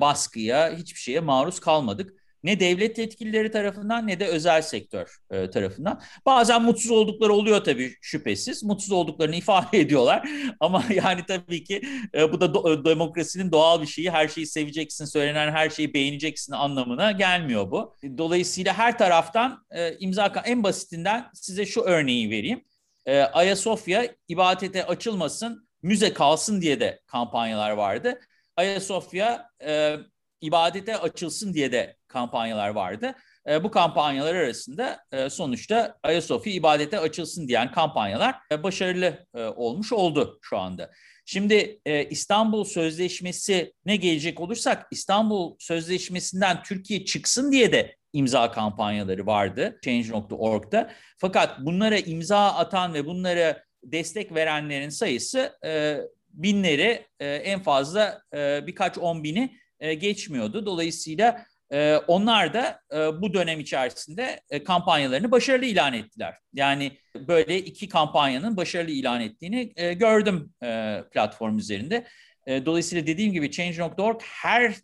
[0.01, 2.20] baskıya, hiçbir şeye maruz kalmadık.
[2.43, 6.01] Ne devlet yetkilileri tarafından ne de özel sektör e, tarafından.
[6.27, 8.63] Bazen mutsuz oldukları oluyor tabii şüphesiz.
[8.63, 10.29] Mutsuz olduklarını ifade ediyorlar.
[10.61, 11.83] Ama yani tabii ki
[12.15, 14.11] e, bu da do- demokrasinin doğal bir şeyi.
[14.11, 17.95] Her şeyi seveceksin, söylenen her şeyi beğeneceksin anlamına gelmiyor bu.
[18.19, 22.65] Dolayısıyla her taraftan e, imza en basitinden size şu örneği vereyim.
[23.07, 28.21] E, Ayasofya ibadete açılmasın, müze kalsın diye de kampanyalar vardı.
[28.57, 29.97] Ayasofya e,
[30.41, 33.15] ibadete açılsın diye de kampanyalar vardı.
[33.49, 39.93] E, bu kampanyalar arasında e, sonuçta Ayasofya ibadete açılsın diyen kampanyalar e, başarılı e, olmuş
[39.93, 40.91] oldu şu anda.
[41.25, 49.27] Şimdi e, İstanbul Sözleşmesi ne gelecek olursak İstanbul Sözleşmesi'nden Türkiye çıksın diye de imza kampanyaları
[49.27, 50.91] vardı Change.org'da.
[51.19, 58.67] Fakat bunlara imza atan ve bunlara destek verenlerin sayısı e, binleri e, en fazla e,
[58.67, 60.67] birkaç on bini e, geçmiyordu.
[60.67, 66.35] Dolayısıyla e, onlar da e, bu dönem içerisinde e, kampanyalarını başarılı ilan ettiler.
[66.53, 72.07] Yani böyle iki kampanyanın başarılı ilan ettiğini e, gördüm e, platform üzerinde.
[72.47, 74.75] E, dolayısıyla dediğim gibi Change.org her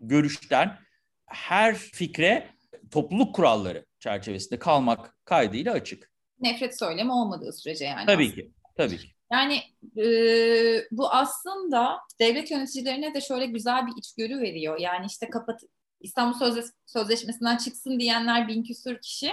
[0.00, 0.78] görüşten,
[1.26, 2.48] her fikre
[2.90, 6.10] topluluk kuralları çerçevesinde kalmak kaydıyla açık.
[6.40, 8.06] Nefret söylemi olmadığı sürece yani.
[8.06, 8.42] Tabii aslında.
[8.42, 9.08] ki, tabii ki.
[9.32, 9.60] Yani
[10.04, 10.06] e,
[10.90, 14.80] bu aslında devlet yöneticilerine de şöyle güzel bir içgörü veriyor.
[14.80, 15.60] Yani işte kapat
[16.04, 19.32] İstanbul Sözleş Sözleşmesi'nden çıksın diyenler bin küsur kişi.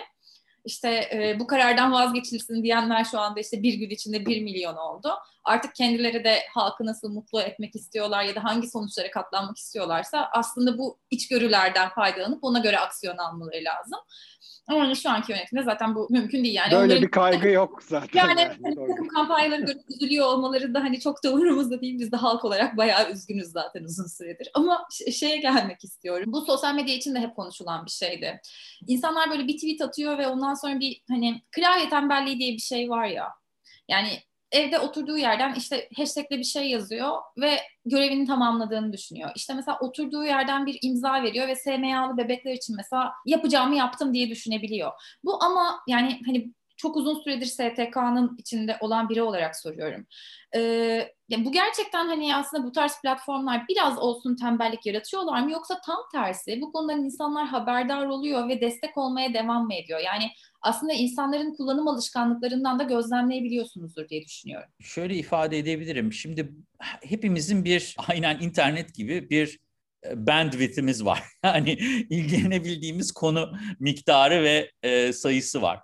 [0.66, 5.14] İşte e, bu karardan vazgeçilsin diyenler şu anda işte bir gün içinde bir milyon oldu.
[5.44, 10.78] Artık kendileri de halkı nasıl mutlu etmek istiyorlar ya da hangi sonuçlara katlanmak istiyorlarsa aslında
[10.78, 14.00] bu içgörülerden faydalanıp ona göre aksiyon almaları lazım.
[14.68, 16.56] Ama hani şu anki yönetimde zaten bu mümkün değil.
[16.56, 18.20] Yani Böyle Onların, bir kaygı yok zaten.
[18.20, 22.00] Yani, yani hani takım kampanyaları görüp üzülüyor olmaları da hani çok da umurumuzda değil.
[22.00, 24.50] Biz de halk olarak bayağı üzgünüz zaten uzun süredir.
[24.54, 26.34] Ama şeye gelmek istiyorum.
[26.34, 28.42] Bu sosyal medya için de hep konuşulan bir şeydi.
[28.88, 32.90] İnsanlar böyle bir tweet atıyor ve ondan sonra bir hani klavye tembelliği diye bir şey
[32.90, 33.28] var ya.
[33.90, 34.20] Yani
[34.52, 39.32] evde oturduğu yerden işte hashtagle bir şey yazıyor ve görevini tamamladığını düşünüyor.
[39.36, 44.30] İşte mesela oturduğu yerden bir imza veriyor ve SMA'lı bebekler için mesela yapacağımı yaptım diye
[44.30, 44.92] düşünebiliyor.
[45.24, 50.06] Bu ama yani hani çok uzun süredir STK'nın içinde olan biri olarak soruyorum.
[50.56, 55.82] Ee, yani bu gerçekten hani aslında bu tarz platformlar biraz olsun tembellik yaratıyorlar mı yoksa
[55.86, 60.00] tam tersi bu konudan insanlar haberdar oluyor ve destek olmaya devam mı ediyor?
[60.00, 64.70] Yani aslında insanların kullanım alışkanlıklarından da gözlemleyebiliyorsunuzdur diye düşünüyorum.
[64.80, 66.14] Şöyle ifade edebilirim.
[66.14, 66.52] Şimdi
[67.02, 69.60] hepimizin bir aynen internet gibi bir
[70.06, 71.24] e, bandwidth'imiz var.
[71.44, 71.72] Yani
[72.10, 75.80] ilgilenebildiğimiz konu miktarı ve e, sayısı var.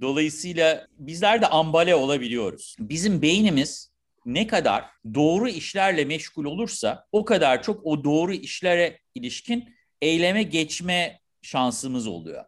[0.00, 2.76] Dolayısıyla bizler de ambale olabiliyoruz.
[2.78, 3.89] Bizim beynimiz
[4.26, 11.20] ne kadar doğru işlerle meşgul olursa o kadar çok o doğru işlere ilişkin eyleme geçme
[11.42, 12.44] şansımız oluyor.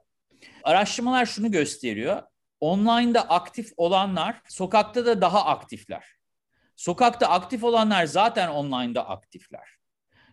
[0.62, 2.22] Araştırmalar şunu gösteriyor.
[2.60, 6.04] Online'da aktif olanlar sokakta da daha aktifler.
[6.76, 9.68] Sokakta aktif olanlar zaten online'da aktifler.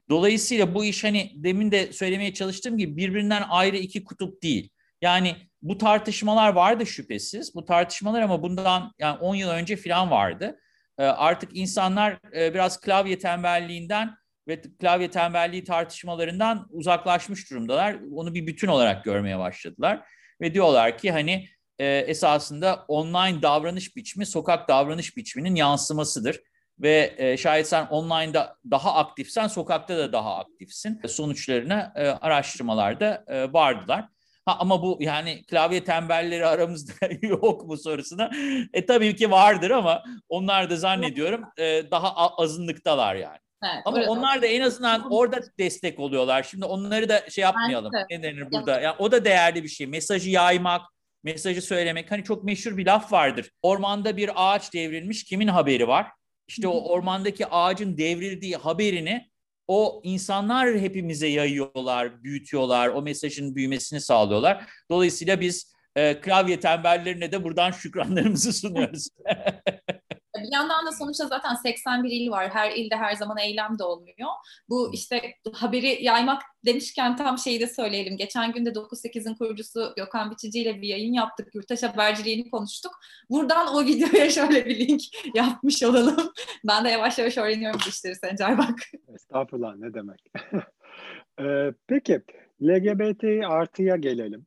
[0.10, 4.70] Dolayısıyla bu iş hani demin de söylemeye çalıştığım gibi birbirinden ayrı iki kutup değil.
[5.02, 7.56] Yani bu tartışmalar vardı şüphesiz.
[7.56, 10.60] Bu tartışmalar ama bundan yani 10 yıl önce falan vardı.
[11.00, 14.16] Ee, artık insanlar e, biraz klavye tembelliğinden
[14.48, 17.96] ve klavye tembelliği tartışmalarından uzaklaşmış durumdalar.
[18.14, 20.02] Onu bir bütün olarak görmeye başladılar.
[20.42, 21.48] Ve diyorlar ki hani
[21.80, 26.40] e, esasında online davranış biçimi sokak davranış biçiminin yansımasıdır.
[26.80, 31.02] Ve e, şayet sen online'da daha aktifsen sokakta da daha aktifsin.
[31.08, 34.06] Sonuçlarını e, araştırmalarda vardılar.
[34.46, 38.32] Ha, ama bu yani klavye tembelleri aramızda yok mu sorusuna.
[38.74, 43.38] E tabii ki vardır ama onlar da zannediyorum e, daha azınlıktalar yani.
[43.64, 46.44] Evet, Ama onlar da en azından orada destek oluyorlar.
[46.44, 47.92] Şimdi onları da şey yapmayalım.
[48.10, 48.82] Ne denir burada?
[48.82, 49.88] Yani o da değerli bir şey.
[49.88, 50.82] Mesajı yaymak,
[51.24, 52.12] mesajı söylemek.
[52.12, 53.52] Hani çok meşhur bir laf vardır.
[53.62, 55.24] Ormanda bir ağaç devrilmiş.
[55.24, 56.08] Kimin haberi var?
[56.48, 59.29] İşte o ormandaki ağacın devrildiği haberini
[59.70, 64.66] o insanlar hepimize yayıyorlar, büyütüyorlar, o mesajın büyümesini sağlıyorlar.
[64.90, 69.08] Dolayısıyla biz e, klavye tembellerine de buradan şükranlarımızı sunuyoruz.
[70.44, 72.50] Bir yandan da sonuçta zaten 81 il var.
[72.50, 74.30] Her ilde her zaman eylem de olmuyor.
[74.70, 78.18] Bu işte haberi yaymak demişken tam şeyi de söyleyelim.
[78.18, 81.56] Geçen gün de 9-8'in kurucusu Gökhan Biçici ile bir yayın yaptık.
[81.56, 82.92] Yurttaş haberciliğini konuştuk.
[83.30, 85.02] Buradan o videoya şöyle bir link
[85.36, 86.32] yapmış olalım.
[86.68, 88.80] Ben de yavaş yavaş öğreniyorum bu işleri Sencer bak.
[89.16, 90.32] Estağfurullah ne demek.
[91.40, 92.22] ee, peki
[92.62, 94.46] LGBT artıya gelelim.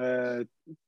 [0.00, 0.38] Ee,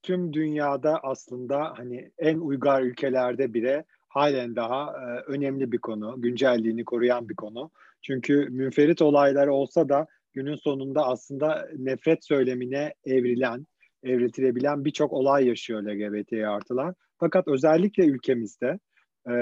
[0.02, 6.84] tüm dünyada aslında hani en uygar ülkelerde bile halen daha e, önemli bir konu, güncelliğini
[6.84, 7.70] koruyan bir konu.
[8.02, 13.66] Çünkü münferit olaylar olsa da günün sonunda aslında nefret söylemine evrilen,
[14.02, 16.94] evretilebilen birçok olay yaşıyor LGBT artılar.
[17.20, 18.78] Fakat özellikle ülkemizde
[19.30, 19.34] e,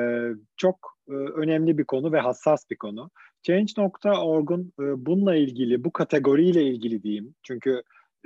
[0.56, 0.76] çok
[1.08, 3.11] e, önemli bir konu ve hassas bir konu.
[3.42, 7.35] Change.org'un e, bununla ilgili, bu kategoriyle ilgili diyeyim.
[7.42, 7.82] Çünkü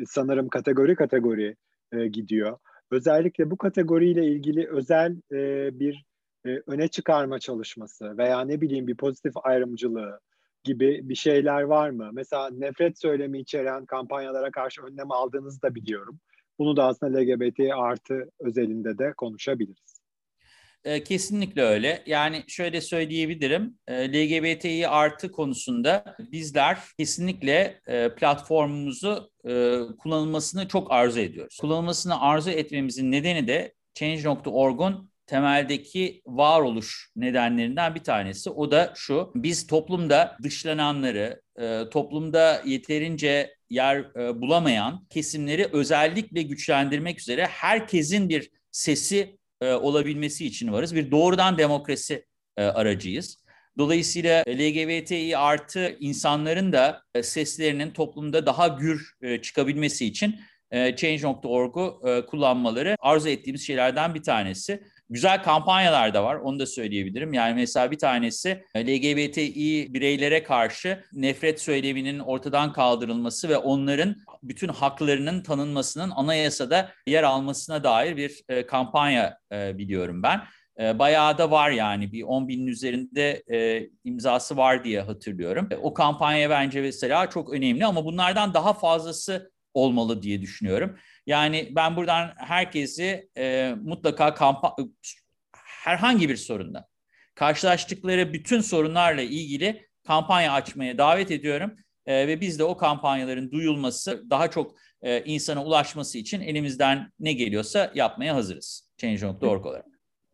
[0.07, 1.57] sanırım kategori kategori
[1.93, 2.59] e, gidiyor.
[2.91, 6.06] Özellikle bu kategoriyle ilgili özel e, bir
[6.47, 10.21] e, öne çıkarma çalışması veya ne bileyim bir pozitif ayrımcılığı
[10.65, 12.11] gibi bir şeyler var mı?
[12.13, 16.21] Mesela nefret söylemi içeren kampanyalara karşı önlem aldığınızı da biliyorum.
[16.59, 19.97] Bunu da aslında LGBT artı özelinde de konuşabiliriz.
[20.85, 22.03] E, kesinlikle öyle.
[22.07, 23.79] Yani şöyle söyleyebilirim.
[23.89, 27.81] E, LGBTİ artı konusunda bizler kesinlikle
[28.17, 29.31] platformumuzu
[29.99, 31.57] kullanılmasını çok arzu ediyoruz.
[31.61, 38.51] Kullanılmasını arzu etmemizin nedeni de Change.org'un temeldeki varoluş nedenlerinden bir tanesi.
[38.51, 47.21] O da şu, biz toplumda dışlananları, e, toplumda yeterince yer e, bulamayan kesimleri özellikle güçlendirmek
[47.21, 50.95] üzere herkesin bir sesi e, olabilmesi için varız.
[50.95, 53.39] Bir doğrudan demokrasi aracıyız.
[53.79, 60.41] Dolayısıyla LGBTİ artı insanların da seslerinin toplumda daha gür çıkabilmesi için
[60.97, 64.83] Change.org'u kullanmaları arzu ettiğimiz şeylerden bir tanesi.
[65.11, 67.33] Güzel kampanyalar da var onu da söyleyebilirim.
[67.33, 74.69] Yani mesela bir tanesi e, LGBTİ bireylere karşı nefret söyleminin ortadan kaldırılması ve onların bütün
[74.69, 80.41] haklarının tanınmasının anayasada yer almasına dair bir e, kampanya e, biliyorum ben.
[80.99, 85.69] Bayağı da var yani bir 10 binin üzerinde e, imzası var diye hatırlıyorum.
[85.83, 90.97] O kampanya bence mesela çok önemli ama bunlardan daha fazlası olmalı diye düşünüyorum.
[91.27, 94.77] Yani ben buradan herkesi e, mutlaka kampa
[95.85, 96.89] herhangi bir sorunda
[97.35, 101.77] karşılaştıkları bütün sorunlarla ilgili kampanya açmaya davet ediyorum.
[102.07, 107.33] E, ve biz de o kampanyaların duyulması, daha çok e, insana ulaşması için elimizden ne
[107.33, 108.91] geliyorsa yapmaya hazırız.
[108.97, 109.87] Change.org olarak.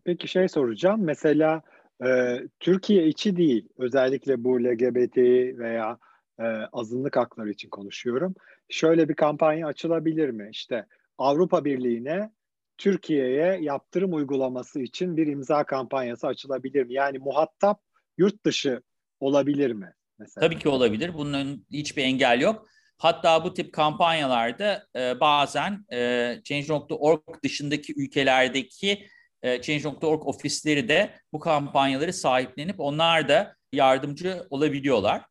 [0.04, 1.00] Peki şey soracağım.
[1.04, 1.62] Mesela
[2.04, 5.16] e, Türkiye içi değil, özellikle bu LGBT
[5.58, 5.98] veya
[6.40, 8.34] e, azınlık hakları için konuşuyorum.
[8.68, 10.48] Şöyle bir kampanya açılabilir mi?
[10.52, 10.86] İşte
[11.18, 12.30] Avrupa Birliği'ne
[12.78, 16.94] Türkiye'ye yaptırım uygulaması için bir imza kampanyası açılabilir mi?
[16.94, 17.80] Yani muhatap
[18.18, 18.82] yurt dışı
[19.20, 19.94] olabilir mi?
[20.18, 20.46] Mesela?
[20.46, 21.14] Tabii ki olabilir.
[21.14, 22.66] Bunun hiçbir engel yok.
[22.98, 29.06] Hatta bu tip kampanyalarda e, bazen e, Change.org dışındaki ülkelerdeki
[29.42, 35.22] e, Change.org ofisleri de bu kampanyaları sahiplenip onlar da yardımcı olabiliyorlar.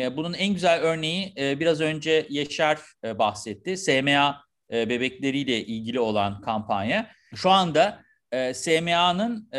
[0.00, 3.76] E, bunun en güzel örneği e, biraz önce Yaşar e, bahsetti.
[3.76, 7.10] SMA bebekleriyle ilgili olan kampanya.
[7.34, 8.02] Şu anda
[8.52, 9.50] SMA'nın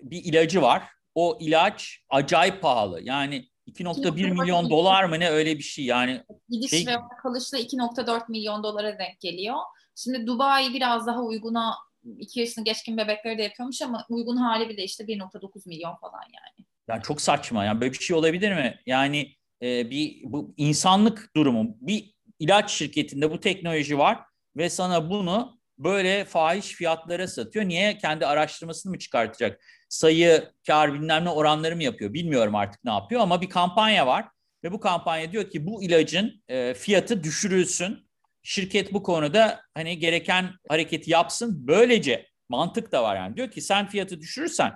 [0.00, 0.82] bir ilacı var.
[1.14, 3.00] O ilaç acayip pahalı.
[3.02, 6.22] Yani 2.1 milyon dolar mı ne öyle bir şey yani.
[6.48, 6.86] Gidiş şey...
[6.86, 9.56] ve kalışla 2.4 milyon dolara denk geliyor.
[9.96, 11.74] Şimdi Dubai biraz daha uyguna
[12.18, 16.66] 2 yaşını geçkin bebekleri de yapıyormuş ama uygun hali bile işte 1.9 milyon falan yani.
[16.88, 18.80] Yani çok saçma yani böyle bir şey olabilir mi?
[18.86, 19.32] Yani
[19.62, 24.20] e, bir bu insanlık durumu bir ilaç şirketinde bu teknoloji var
[24.56, 27.64] ve sana bunu böyle fahiş fiyatlara satıyor.
[27.64, 27.98] Niye?
[27.98, 29.64] Kendi araştırmasını mı çıkartacak?
[29.88, 32.12] Sayı, kar bilmem ne oranları mı yapıyor?
[32.12, 34.28] Bilmiyorum artık ne yapıyor ama bir kampanya var.
[34.64, 38.08] Ve bu kampanya diyor ki bu ilacın e, fiyatı düşürülsün.
[38.42, 41.66] Şirket bu konuda hani gereken hareketi yapsın.
[41.66, 43.36] Böylece mantık da var yani.
[43.36, 44.72] Diyor ki sen fiyatı düşürürsen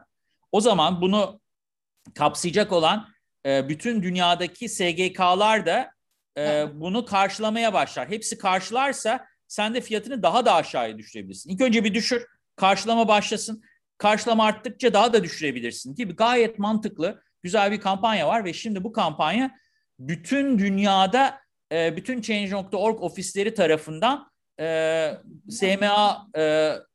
[0.52, 1.40] o zaman bunu
[2.14, 3.08] kapsayacak olan
[3.46, 5.90] e, bütün dünyadaki SGK'lar da
[6.38, 8.08] e, bunu karşılamaya başlar.
[8.08, 11.50] Hepsi karşılarsa sen de fiyatını daha da aşağıya düşürebilirsin.
[11.50, 13.62] İlk önce bir düşür, karşılama başlasın.
[13.98, 18.92] Karşılama arttıkça daha da düşürebilirsin gibi gayet mantıklı, güzel bir kampanya var ve şimdi bu
[18.92, 19.50] kampanya
[19.98, 21.40] bütün dünyada
[21.72, 24.30] e, bütün Change.org ofisleri tarafından
[24.60, 25.12] e,
[25.50, 26.86] SMA'lı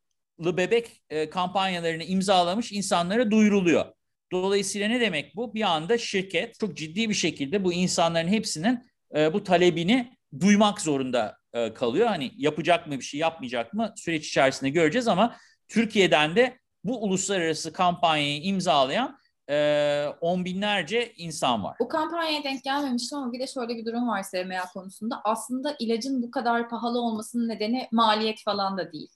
[0.57, 3.85] bebek e, kampanyalarını imzalamış insanlara duyuruluyor.
[4.31, 5.53] Dolayısıyla ne demek bu?
[5.53, 8.79] Bir anda şirket çok ciddi bir şekilde bu insanların hepsinin
[9.15, 12.07] e, bu talebini duymak zorunda e, kalıyor.
[12.07, 15.35] Hani yapacak mı bir şey yapmayacak mı süreç içerisinde göreceğiz ama
[15.67, 19.17] Türkiye'den de bu uluslararası kampanyayı imzalayan
[19.49, 21.77] e, on binlerce insan var.
[21.79, 25.21] Bu kampanyaya denk gelmemiştim ama bir de şöyle bir durum var SMA konusunda.
[25.23, 29.09] Aslında ilacın bu kadar pahalı olmasının nedeni maliyet falan da değil.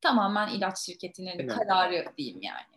[0.00, 1.48] Tamamen ilaç şirketinin evet.
[1.48, 2.76] kararı diyeyim yani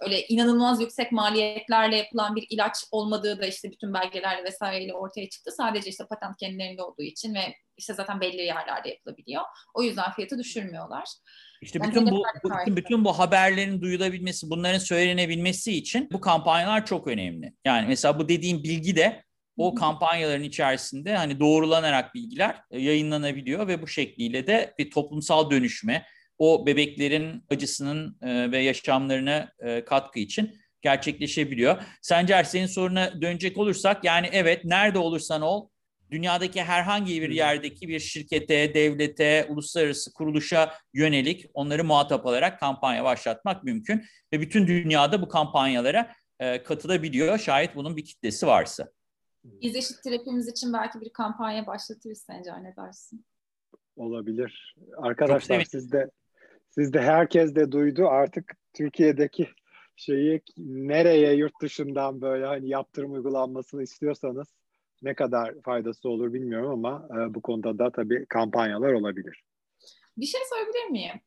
[0.00, 5.50] öyle inanılmaz yüksek maliyetlerle yapılan bir ilaç olmadığı da işte bütün belgelerle vesaireyle ortaya çıktı.
[5.56, 9.42] Sadece işte patent kendilerinde olduğu için ve işte zaten belli yerlerde yapılabiliyor.
[9.74, 11.04] O yüzden fiyatı düşürmüyorlar.
[11.62, 17.52] İşte bütün bu, bütün, bütün bu haberlerin duyulabilmesi, bunların söylenebilmesi için bu kampanyalar çok önemli.
[17.64, 19.24] Yani mesela bu dediğim bilgi de
[19.56, 26.06] o kampanyaların içerisinde hani doğrulanarak bilgiler yayınlanabiliyor ve bu şekliyle de bir toplumsal dönüşme,
[26.38, 31.82] o bebeklerin acısının e, ve yaşamlarına e, katkı için gerçekleşebiliyor.
[32.02, 35.68] Sencer senin soruna dönecek olursak yani evet nerede olursan ol
[36.10, 43.64] dünyadaki herhangi bir yerdeki bir şirkete, devlete, uluslararası kuruluşa yönelik onları muhatap alarak kampanya başlatmak
[43.64, 44.04] mümkün.
[44.32, 48.88] Ve bütün dünyada bu kampanyalara e, katılabiliyor şayet bunun bir kitlesi varsa.
[49.44, 53.26] Biz eşittir hepimiz için belki bir kampanya başlatırız Sencer ne dersin?
[53.96, 54.76] Olabilir.
[54.96, 56.10] Arkadaşlar siz de
[56.74, 59.48] siz de herkes de duydu artık Türkiye'deki
[59.96, 64.46] şeyi nereye yurt dışından böyle hani yaptırım uygulanmasını istiyorsanız
[65.02, 69.44] ne kadar faydası olur bilmiyorum ama e, bu konuda da tabii kampanyalar olabilir.
[70.16, 71.20] Bir şey sorabilir miyim?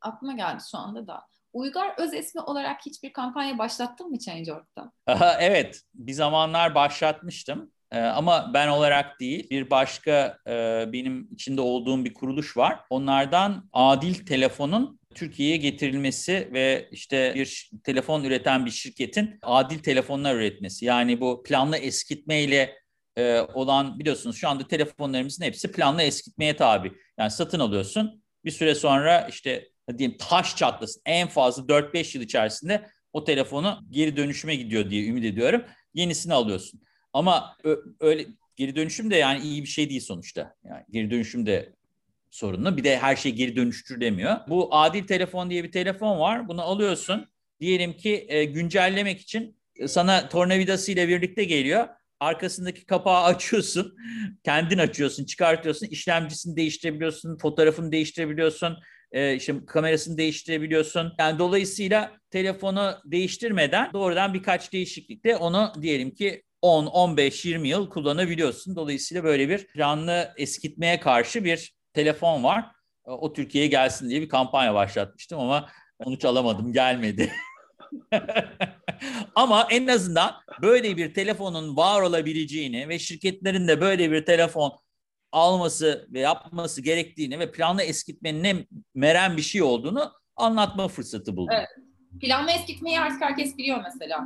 [0.00, 1.22] Aklıma geldi şu anda da.
[1.52, 4.92] Uygar öz ismi olarak hiçbir kampanya başlattın mı Change.org'da?
[5.40, 7.72] evet, bir zamanlar başlatmıştım.
[7.92, 10.52] Ee, ama ben olarak değil bir başka e,
[10.92, 12.80] benim içinde olduğum bir kuruluş var.
[12.90, 20.84] Onlardan adil telefonun Türkiye'ye getirilmesi ve işte bir telefon üreten bir şirketin adil telefonlar üretmesi.
[20.84, 22.76] Yani bu planlı eskitmeyle
[23.16, 26.92] e, olan biliyorsunuz şu anda telefonlarımızın hepsi planlı eskitmeye tabi.
[27.18, 32.86] Yani satın alıyorsun bir süre sonra işte diyelim taş çatlasın en fazla 4-5 yıl içerisinde
[33.12, 35.64] o telefonu geri dönüşüme gidiyor diye ümit ediyorum.
[35.94, 36.80] Yenisini alıyorsun.
[37.12, 37.56] Ama
[38.00, 40.54] öyle geri dönüşüm de yani iyi bir şey değil sonuçta.
[40.64, 41.72] Yani geri dönüşüm de
[42.30, 42.76] sorunlu.
[42.76, 44.36] Bir de her şey geri dönüştür demiyor.
[44.48, 46.48] Bu adil telefon diye bir telefon var.
[46.48, 47.28] Bunu alıyorsun.
[47.60, 51.88] Diyelim ki e, güncellemek için sana tornavidası ile birlikte geliyor.
[52.20, 53.96] Arkasındaki kapağı açıyorsun.
[54.44, 55.86] Kendin açıyorsun, çıkartıyorsun.
[55.86, 58.78] İşlemcisini değiştirebiliyorsun, fotoğrafını değiştirebiliyorsun.
[59.12, 61.12] E, işte kamerasını değiştirebiliyorsun.
[61.18, 68.76] Yani dolayısıyla telefonu değiştirmeden doğrudan birkaç değişiklikle onu diyelim ki 10, 15, 20 yıl kullanabiliyorsun.
[68.76, 72.64] Dolayısıyla böyle bir canlı eskitmeye karşı bir telefon var.
[73.04, 75.68] O Türkiye'ye gelsin diye bir kampanya başlatmıştım ama
[76.04, 77.32] sonuç alamadım, gelmedi.
[79.34, 84.72] ama en azından böyle bir telefonun var olabileceğini ve şirketlerin de böyle bir telefon
[85.32, 91.56] alması ve yapması gerektiğini ve planlı eskitmenin ne meren bir şey olduğunu anlatma fırsatı buldum.
[91.58, 91.68] Evet.
[92.20, 94.24] Planlı eskitmeyi artık herkes biliyor mesela.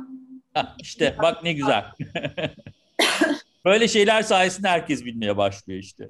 [0.79, 1.85] İşte bak ne güzel.
[3.65, 6.09] Böyle şeyler sayesinde herkes bilmeye başlıyor işte.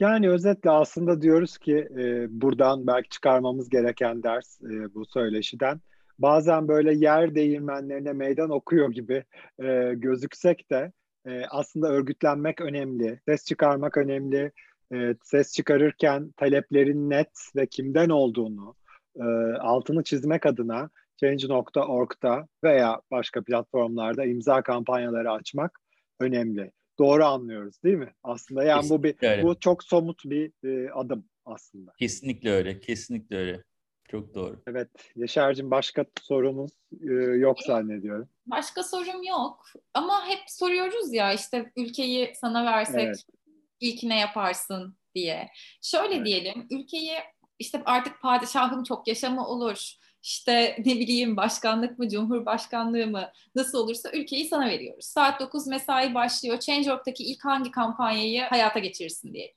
[0.00, 5.80] Yani özetle aslında diyoruz ki e, buradan belki çıkarmamız gereken ders e, bu söyleşiden.
[6.18, 9.24] Bazen böyle yer değirmenlerine meydan okuyor gibi
[9.62, 10.92] e, gözüksek de
[11.26, 14.52] e, aslında örgütlenmek önemli, ses çıkarmak önemli.
[14.94, 18.74] E, ses çıkarırken taleplerin net ve kimden olduğunu
[19.16, 19.24] e,
[19.60, 20.90] altını çizmek adına
[21.20, 25.80] Change.org'da veya başka platformlarda imza kampanyaları açmak
[26.20, 26.72] önemli.
[26.98, 28.12] Doğru anlıyoruz değil mi?
[28.22, 29.42] Aslında yani kesinlikle bu bir öyle.
[29.42, 31.92] bu çok somut bir e, adım aslında.
[31.98, 32.80] Kesinlikle öyle.
[32.80, 33.64] Kesinlikle öyle.
[34.10, 34.62] Çok doğru.
[34.66, 34.88] Evet.
[35.16, 36.70] Yaşar'cığım başka sorunuz
[37.02, 38.28] e, yok zannediyorum.
[38.46, 39.66] Başka sorum yok.
[39.94, 43.24] Ama hep soruyoruz ya işte ülkeyi sana versek evet.
[43.80, 45.48] ilk ne yaparsın diye.
[45.82, 46.26] Şöyle evet.
[46.26, 46.66] diyelim.
[46.70, 47.18] Ülkeyi
[47.58, 54.10] işte artık padişahım çok yaşamı olur işte ne bileyim başkanlık mı, cumhurbaşkanlığı mı nasıl olursa
[54.12, 55.04] ülkeyi sana veriyoruz.
[55.04, 56.58] Saat 9 mesai başlıyor.
[56.58, 59.54] Change.org'daki ilk hangi kampanyayı hayata geçirirsin diye.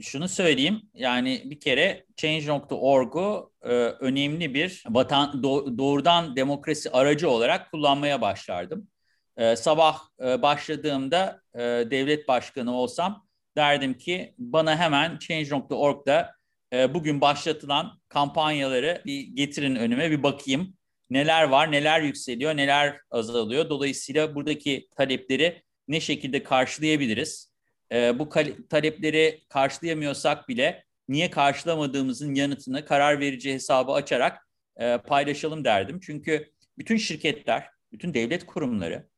[0.00, 7.70] Şunu söyleyeyim yani bir kere Change.org'u e, önemli bir vatan do, doğrudan demokrasi aracı olarak
[7.70, 8.88] kullanmaya başlardım.
[9.36, 11.60] E, sabah e, başladığımda e,
[11.90, 13.26] devlet başkanı olsam
[13.56, 16.39] derdim ki bana hemen Change.org'da
[16.72, 20.74] e, bugün başlatılan kampanyaları bir getirin önüme bir bakayım.
[21.10, 23.70] Neler var, neler yükseliyor, neler azalıyor.
[23.70, 27.52] Dolayısıyla buradaki talepleri ne şekilde karşılayabiliriz?
[27.92, 28.28] E, bu
[28.68, 36.00] talepleri karşılayamıyorsak bile niye karşılamadığımızın yanıtını karar verici hesabı açarak e, paylaşalım derdim.
[36.00, 39.08] Çünkü bütün şirketler, bütün devlet kurumları,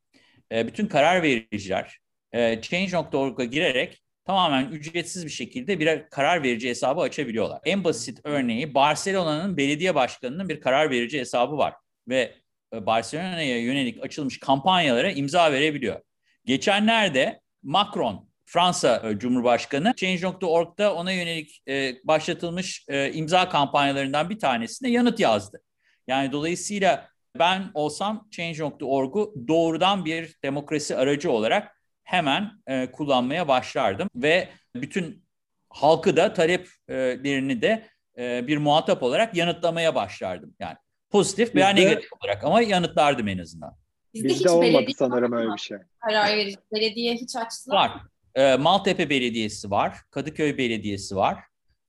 [0.53, 1.99] e, bütün karar vericiler
[2.33, 7.61] e, Change.org'a girerek tamamen ücretsiz bir şekilde bir karar verici hesabı açabiliyorlar.
[7.65, 11.75] En basit örneği Barcelona'nın belediye başkanının bir karar verici hesabı var
[12.09, 12.35] ve
[12.75, 16.01] e, Barcelona'ya yönelik açılmış kampanyalara imza verebiliyor.
[16.45, 25.21] Geçenlerde Macron Fransa e, Cumhurbaşkanı Change.org'da ona yönelik e, başlatılmış imza kampanyalarından bir tanesine yanıt
[25.21, 25.63] yazdı.
[26.07, 27.09] Yani dolayısıyla
[27.39, 35.25] ben olsam Change.org'u doğrudan bir demokrasi aracı olarak hemen e, kullanmaya başlardım ve bütün
[35.69, 37.87] halkı da taleplerini de
[38.19, 40.55] e, bir muhatap olarak yanıtlamaya başlardım.
[40.61, 40.77] Yani
[41.11, 43.77] pozitif veya negatif olarak ama yanıtlardım en azından.
[44.15, 45.79] Bizde, Bizde hiç olmadı sanırım öyle bir şey.
[46.01, 48.01] Karar verici belediye hiç açtılar Var.
[48.35, 51.39] E, Maltepe Belediyesi var, Kadıköy Belediyesi var.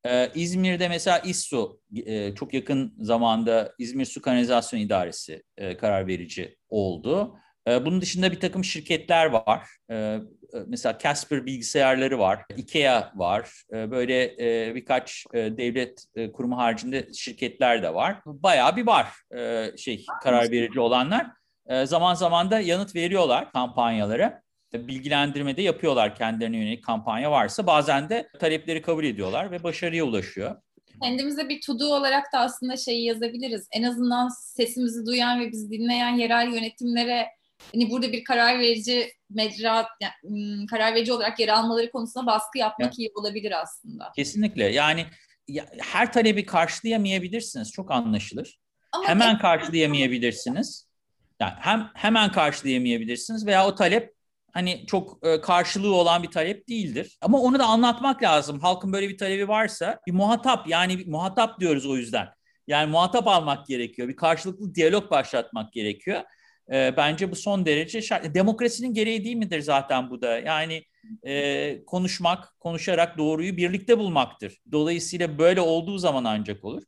[0.05, 6.57] Ee, İzmir'de mesela İSSU e, çok yakın zamanda İzmir Su Kanalizasyon İdaresi e, karar verici
[6.69, 7.35] oldu.
[7.67, 9.69] Ee, bunun dışında bir takım şirketler var.
[9.89, 10.19] Ee, e,
[10.67, 13.63] mesela Casper bilgisayarları var, IKEA var.
[13.73, 18.21] Ee, böyle e, birkaç e, devlet kurumu haricinde şirketler de var.
[18.25, 19.07] Bayağı bir var
[19.77, 21.27] şey karar verici olanlar.
[21.83, 24.41] Zaman zaman da yanıt veriyorlar kampanyalara.
[24.73, 27.67] Bilgilendirme de yapıyorlar kendilerine yönelik kampanya varsa.
[27.67, 30.55] Bazen de talepleri kabul ediyorlar ve başarıya ulaşıyor
[31.01, 33.67] kendimize bir to olarak da aslında şeyi yazabiliriz.
[33.71, 37.27] En azından sesimizi duyan ve bizi dinleyen yerel yönetimlere
[37.73, 42.87] hani burada bir karar verici mecra yani, karar verici olarak yer almaları konusunda baskı yapmak
[42.87, 42.99] evet.
[42.99, 44.11] iyi olabilir aslında.
[44.15, 44.63] Kesinlikle.
[44.63, 45.05] Yani
[45.47, 47.71] ya, her talebi karşılayamayabilirsiniz.
[47.71, 48.59] Çok anlaşılır.
[48.91, 50.87] Ama hemen karşılayamayabilirsiniz.
[51.39, 54.13] Yani hem hemen karşılayamayabilirsiniz veya o talep
[54.53, 57.17] hani çok e, karşılığı olan bir talep değildir.
[57.21, 58.59] Ama onu da anlatmak lazım.
[58.59, 62.27] Halkın böyle bir talebi varsa bir muhatap yani bir muhatap diyoruz o yüzden.
[62.67, 64.07] Yani muhatap almak gerekiyor.
[64.07, 66.21] Bir karşılıklı diyalog başlatmak gerekiyor.
[66.71, 68.35] E, bence bu son derece şart.
[68.35, 70.39] Demokrasinin gereği değil midir zaten bu da?
[70.39, 70.83] Yani
[71.23, 74.61] e, konuşmak, konuşarak doğruyu birlikte bulmaktır.
[74.71, 76.83] Dolayısıyla böyle olduğu zaman ancak olur.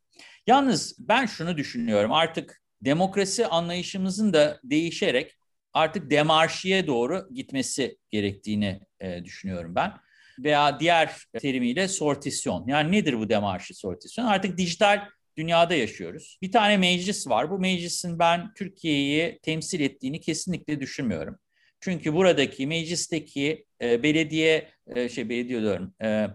[0.47, 5.36] Yalnız ben şunu düşünüyorum artık demokrasi anlayışımızın da değişerek
[5.73, 9.93] artık demarşiye doğru gitmesi gerektiğini e, düşünüyorum ben.
[10.39, 12.67] Veya diğer terimiyle sortisyon.
[12.67, 14.26] Yani nedir bu demarşi sortisyon?
[14.26, 15.01] Artık dijital
[15.38, 16.38] dünyada yaşıyoruz.
[16.41, 17.51] Bir tane meclis var.
[17.51, 21.39] Bu meclisin ben Türkiye'yi temsil ettiğini kesinlikle düşünmüyorum.
[21.79, 26.27] Çünkü buradaki meclisteki e, belediye e, şey belediye diyorum e,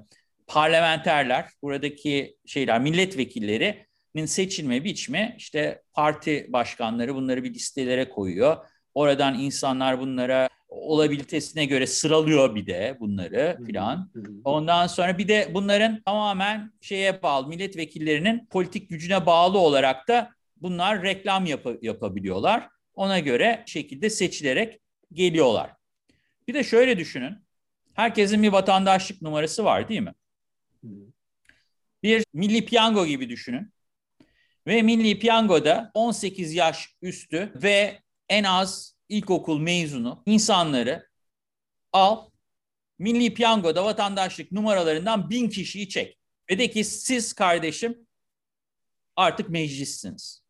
[0.46, 8.56] parlamenterler, buradaki şeyler milletvekillerinin seçilme biçimi işte parti başkanları bunları bir listelere koyuyor.
[8.94, 14.10] Oradan insanlar bunlara olabilitesine göre sıralıyor bir de bunları filan.
[14.44, 21.02] Ondan sonra bir de bunların tamamen şeye bağlı milletvekillerinin politik gücüne bağlı olarak da bunlar
[21.02, 22.68] reklam yap yapabiliyorlar.
[22.94, 24.80] Ona göre şekilde seçilerek
[25.12, 25.70] geliyorlar.
[26.48, 27.36] Bir de şöyle düşünün.
[27.94, 30.14] Herkesin bir vatandaşlık numarası var değil mi?
[32.02, 33.72] Bir milli piyango gibi düşünün.
[34.66, 41.08] Ve milli piyangoda 18 yaş üstü ve en az ilkokul mezunu insanları
[41.92, 42.30] al,
[42.98, 46.18] Milli Piyango'da vatandaşlık numaralarından bin kişiyi çek.
[46.50, 48.06] Ve de ki siz kardeşim
[49.16, 50.42] artık meclissiniz.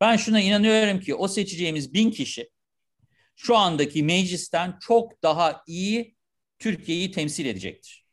[0.00, 2.50] Ben şuna inanıyorum ki o seçeceğimiz bin kişi
[3.36, 6.16] şu andaki meclisten çok daha iyi
[6.58, 8.06] Türkiye'yi temsil edecektir.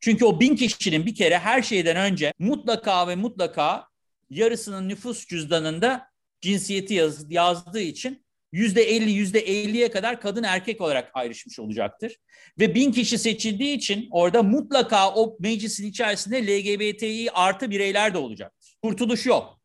[0.00, 3.88] Çünkü o bin kişinin bir kere her şeyden önce mutlaka ve mutlaka
[4.30, 6.08] yarısının nüfus cüzdanında
[6.40, 8.25] cinsiyeti yaz, yazdığı için
[8.56, 12.16] yüzde elli, yüzde elliye kadar kadın erkek olarak ayrışmış olacaktır.
[12.58, 18.76] Ve bin kişi seçildiği için orada mutlaka o meclisin içerisinde LGBTİ artı bireyler de olacaktır.
[18.82, 19.60] Kurtuluş yok.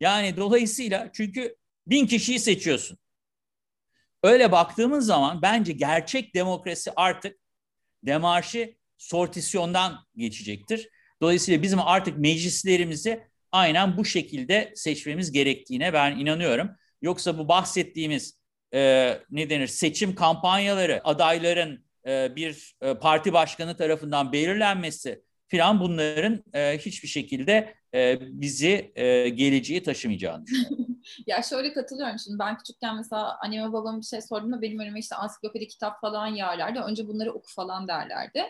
[0.00, 1.56] Yani dolayısıyla çünkü
[1.86, 2.98] bin kişiyi seçiyorsun.
[4.22, 7.36] Öyle baktığımız zaman bence gerçek demokrasi artık
[8.02, 10.88] demarşı sortisyondan geçecektir.
[11.22, 16.70] Dolayısıyla bizim artık meclislerimizi aynen bu şekilde seçmemiz gerektiğine ben inanıyorum.
[17.02, 18.38] Yoksa bu bahsettiğimiz
[18.74, 26.44] e, ne denir seçim kampanyaları, adayların e, bir e, parti başkanı tarafından belirlenmesi filan bunların
[26.54, 30.44] e, hiçbir şekilde e, bizi e, geleceği taşımayacağını
[31.26, 35.16] ya şöyle katılıyorum şimdi ben küçükken mesela anneme babama bir şey sorduğumda benim önüme işte
[35.16, 36.80] ansiklopedi kitap falan yağlardı.
[36.80, 38.42] Önce bunları oku falan derlerdi.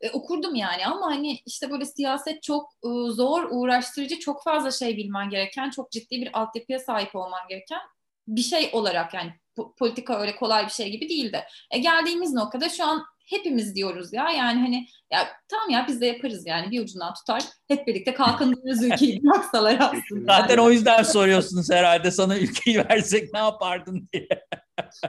[0.00, 4.96] E, okurdum yani ama hani işte böyle siyaset çok e, zor, uğraştırıcı, çok fazla şey
[4.96, 7.80] bilmen gereken, çok ciddi bir altyapıya sahip olman gereken
[8.28, 9.32] bir şey olarak yani
[9.78, 11.44] politika öyle kolay bir şey gibi değildi.
[11.70, 16.06] E, geldiğimiz noktada şu an hepimiz diyoruz ya yani hani ya tamam ya biz de
[16.06, 20.32] yaparız yani bir ucundan tutar hep birlikte kalkındırırız ülkeyi bıraksalar aslında.
[20.32, 24.28] Zaten o yüzden soruyorsunuz herhalde sana ülkeyi versek ne yapardın diye.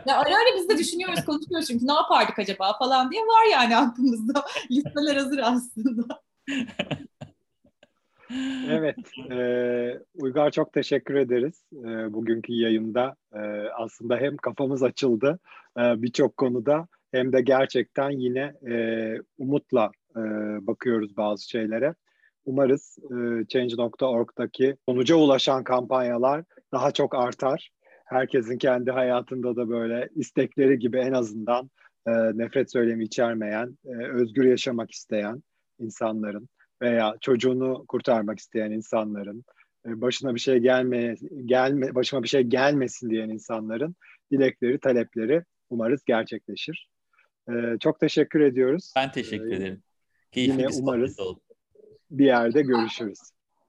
[0.05, 3.77] Ya ara ara biz de düşünüyoruz konuşuyoruz çünkü ne yapardık acaba falan diye var yani
[3.77, 6.21] aklımızda listeler hazır aslında.
[8.69, 8.97] Evet,
[9.31, 9.39] e,
[10.15, 13.15] Uygar çok teşekkür ederiz e, bugünkü yayında.
[13.33, 13.39] E,
[13.77, 15.39] aslında hem kafamız açıldı
[15.77, 18.75] e, birçok konuda hem de gerçekten yine e,
[19.37, 20.19] umutla e,
[20.67, 21.95] bakıyoruz bazı şeylere.
[22.45, 27.71] Umarız e, Change.org'daki sonuca ulaşan kampanyalar daha çok artar.
[28.11, 31.69] Herkesin kendi hayatında da böyle istekleri gibi en azından
[32.07, 35.43] e, nefret söylemi içermeyen, e, özgür yaşamak isteyen
[35.79, 36.49] insanların
[36.81, 39.43] veya çocuğunu kurtarmak isteyen insanların,
[39.85, 43.95] e, başına bir şey gelmeye gelme başıma bir şey gelmesin diyen insanların
[44.31, 46.89] dilekleri, talepleri umarız gerçekleşir.
[47.49, 48.93] Ee, çok teşekkür ediyoruz.
[48.95, 49.83] Ben teşekkür ee, ederim.
[50.31, 51.41] Keyifli yine bir umarız oldu.
[52.11, 53.19] bir yerde görüşürüz.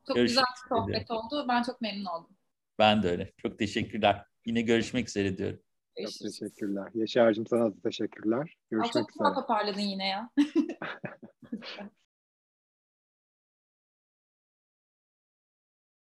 [0.06, 1.46] Çok Görüşmek güzel bir sohbet oldu.
[1.48, 2.36] Ben çok memnun oldum.
[2.78, 3.32] Ben de öyle.
[3.36, 4.31] Çok teşekkürler.
[4.46, 5.60] Yine görüşmek üzere diyorum.
[6.04, 6.88] Çok teşekkürler.
[6.94, 8.56] Yaşar'cığım sana da teşekkürler.
[8.70, 9.28] Görüşmek Aa, çok üzere.
[9.28, 10.30] Çok toparladın yine ya.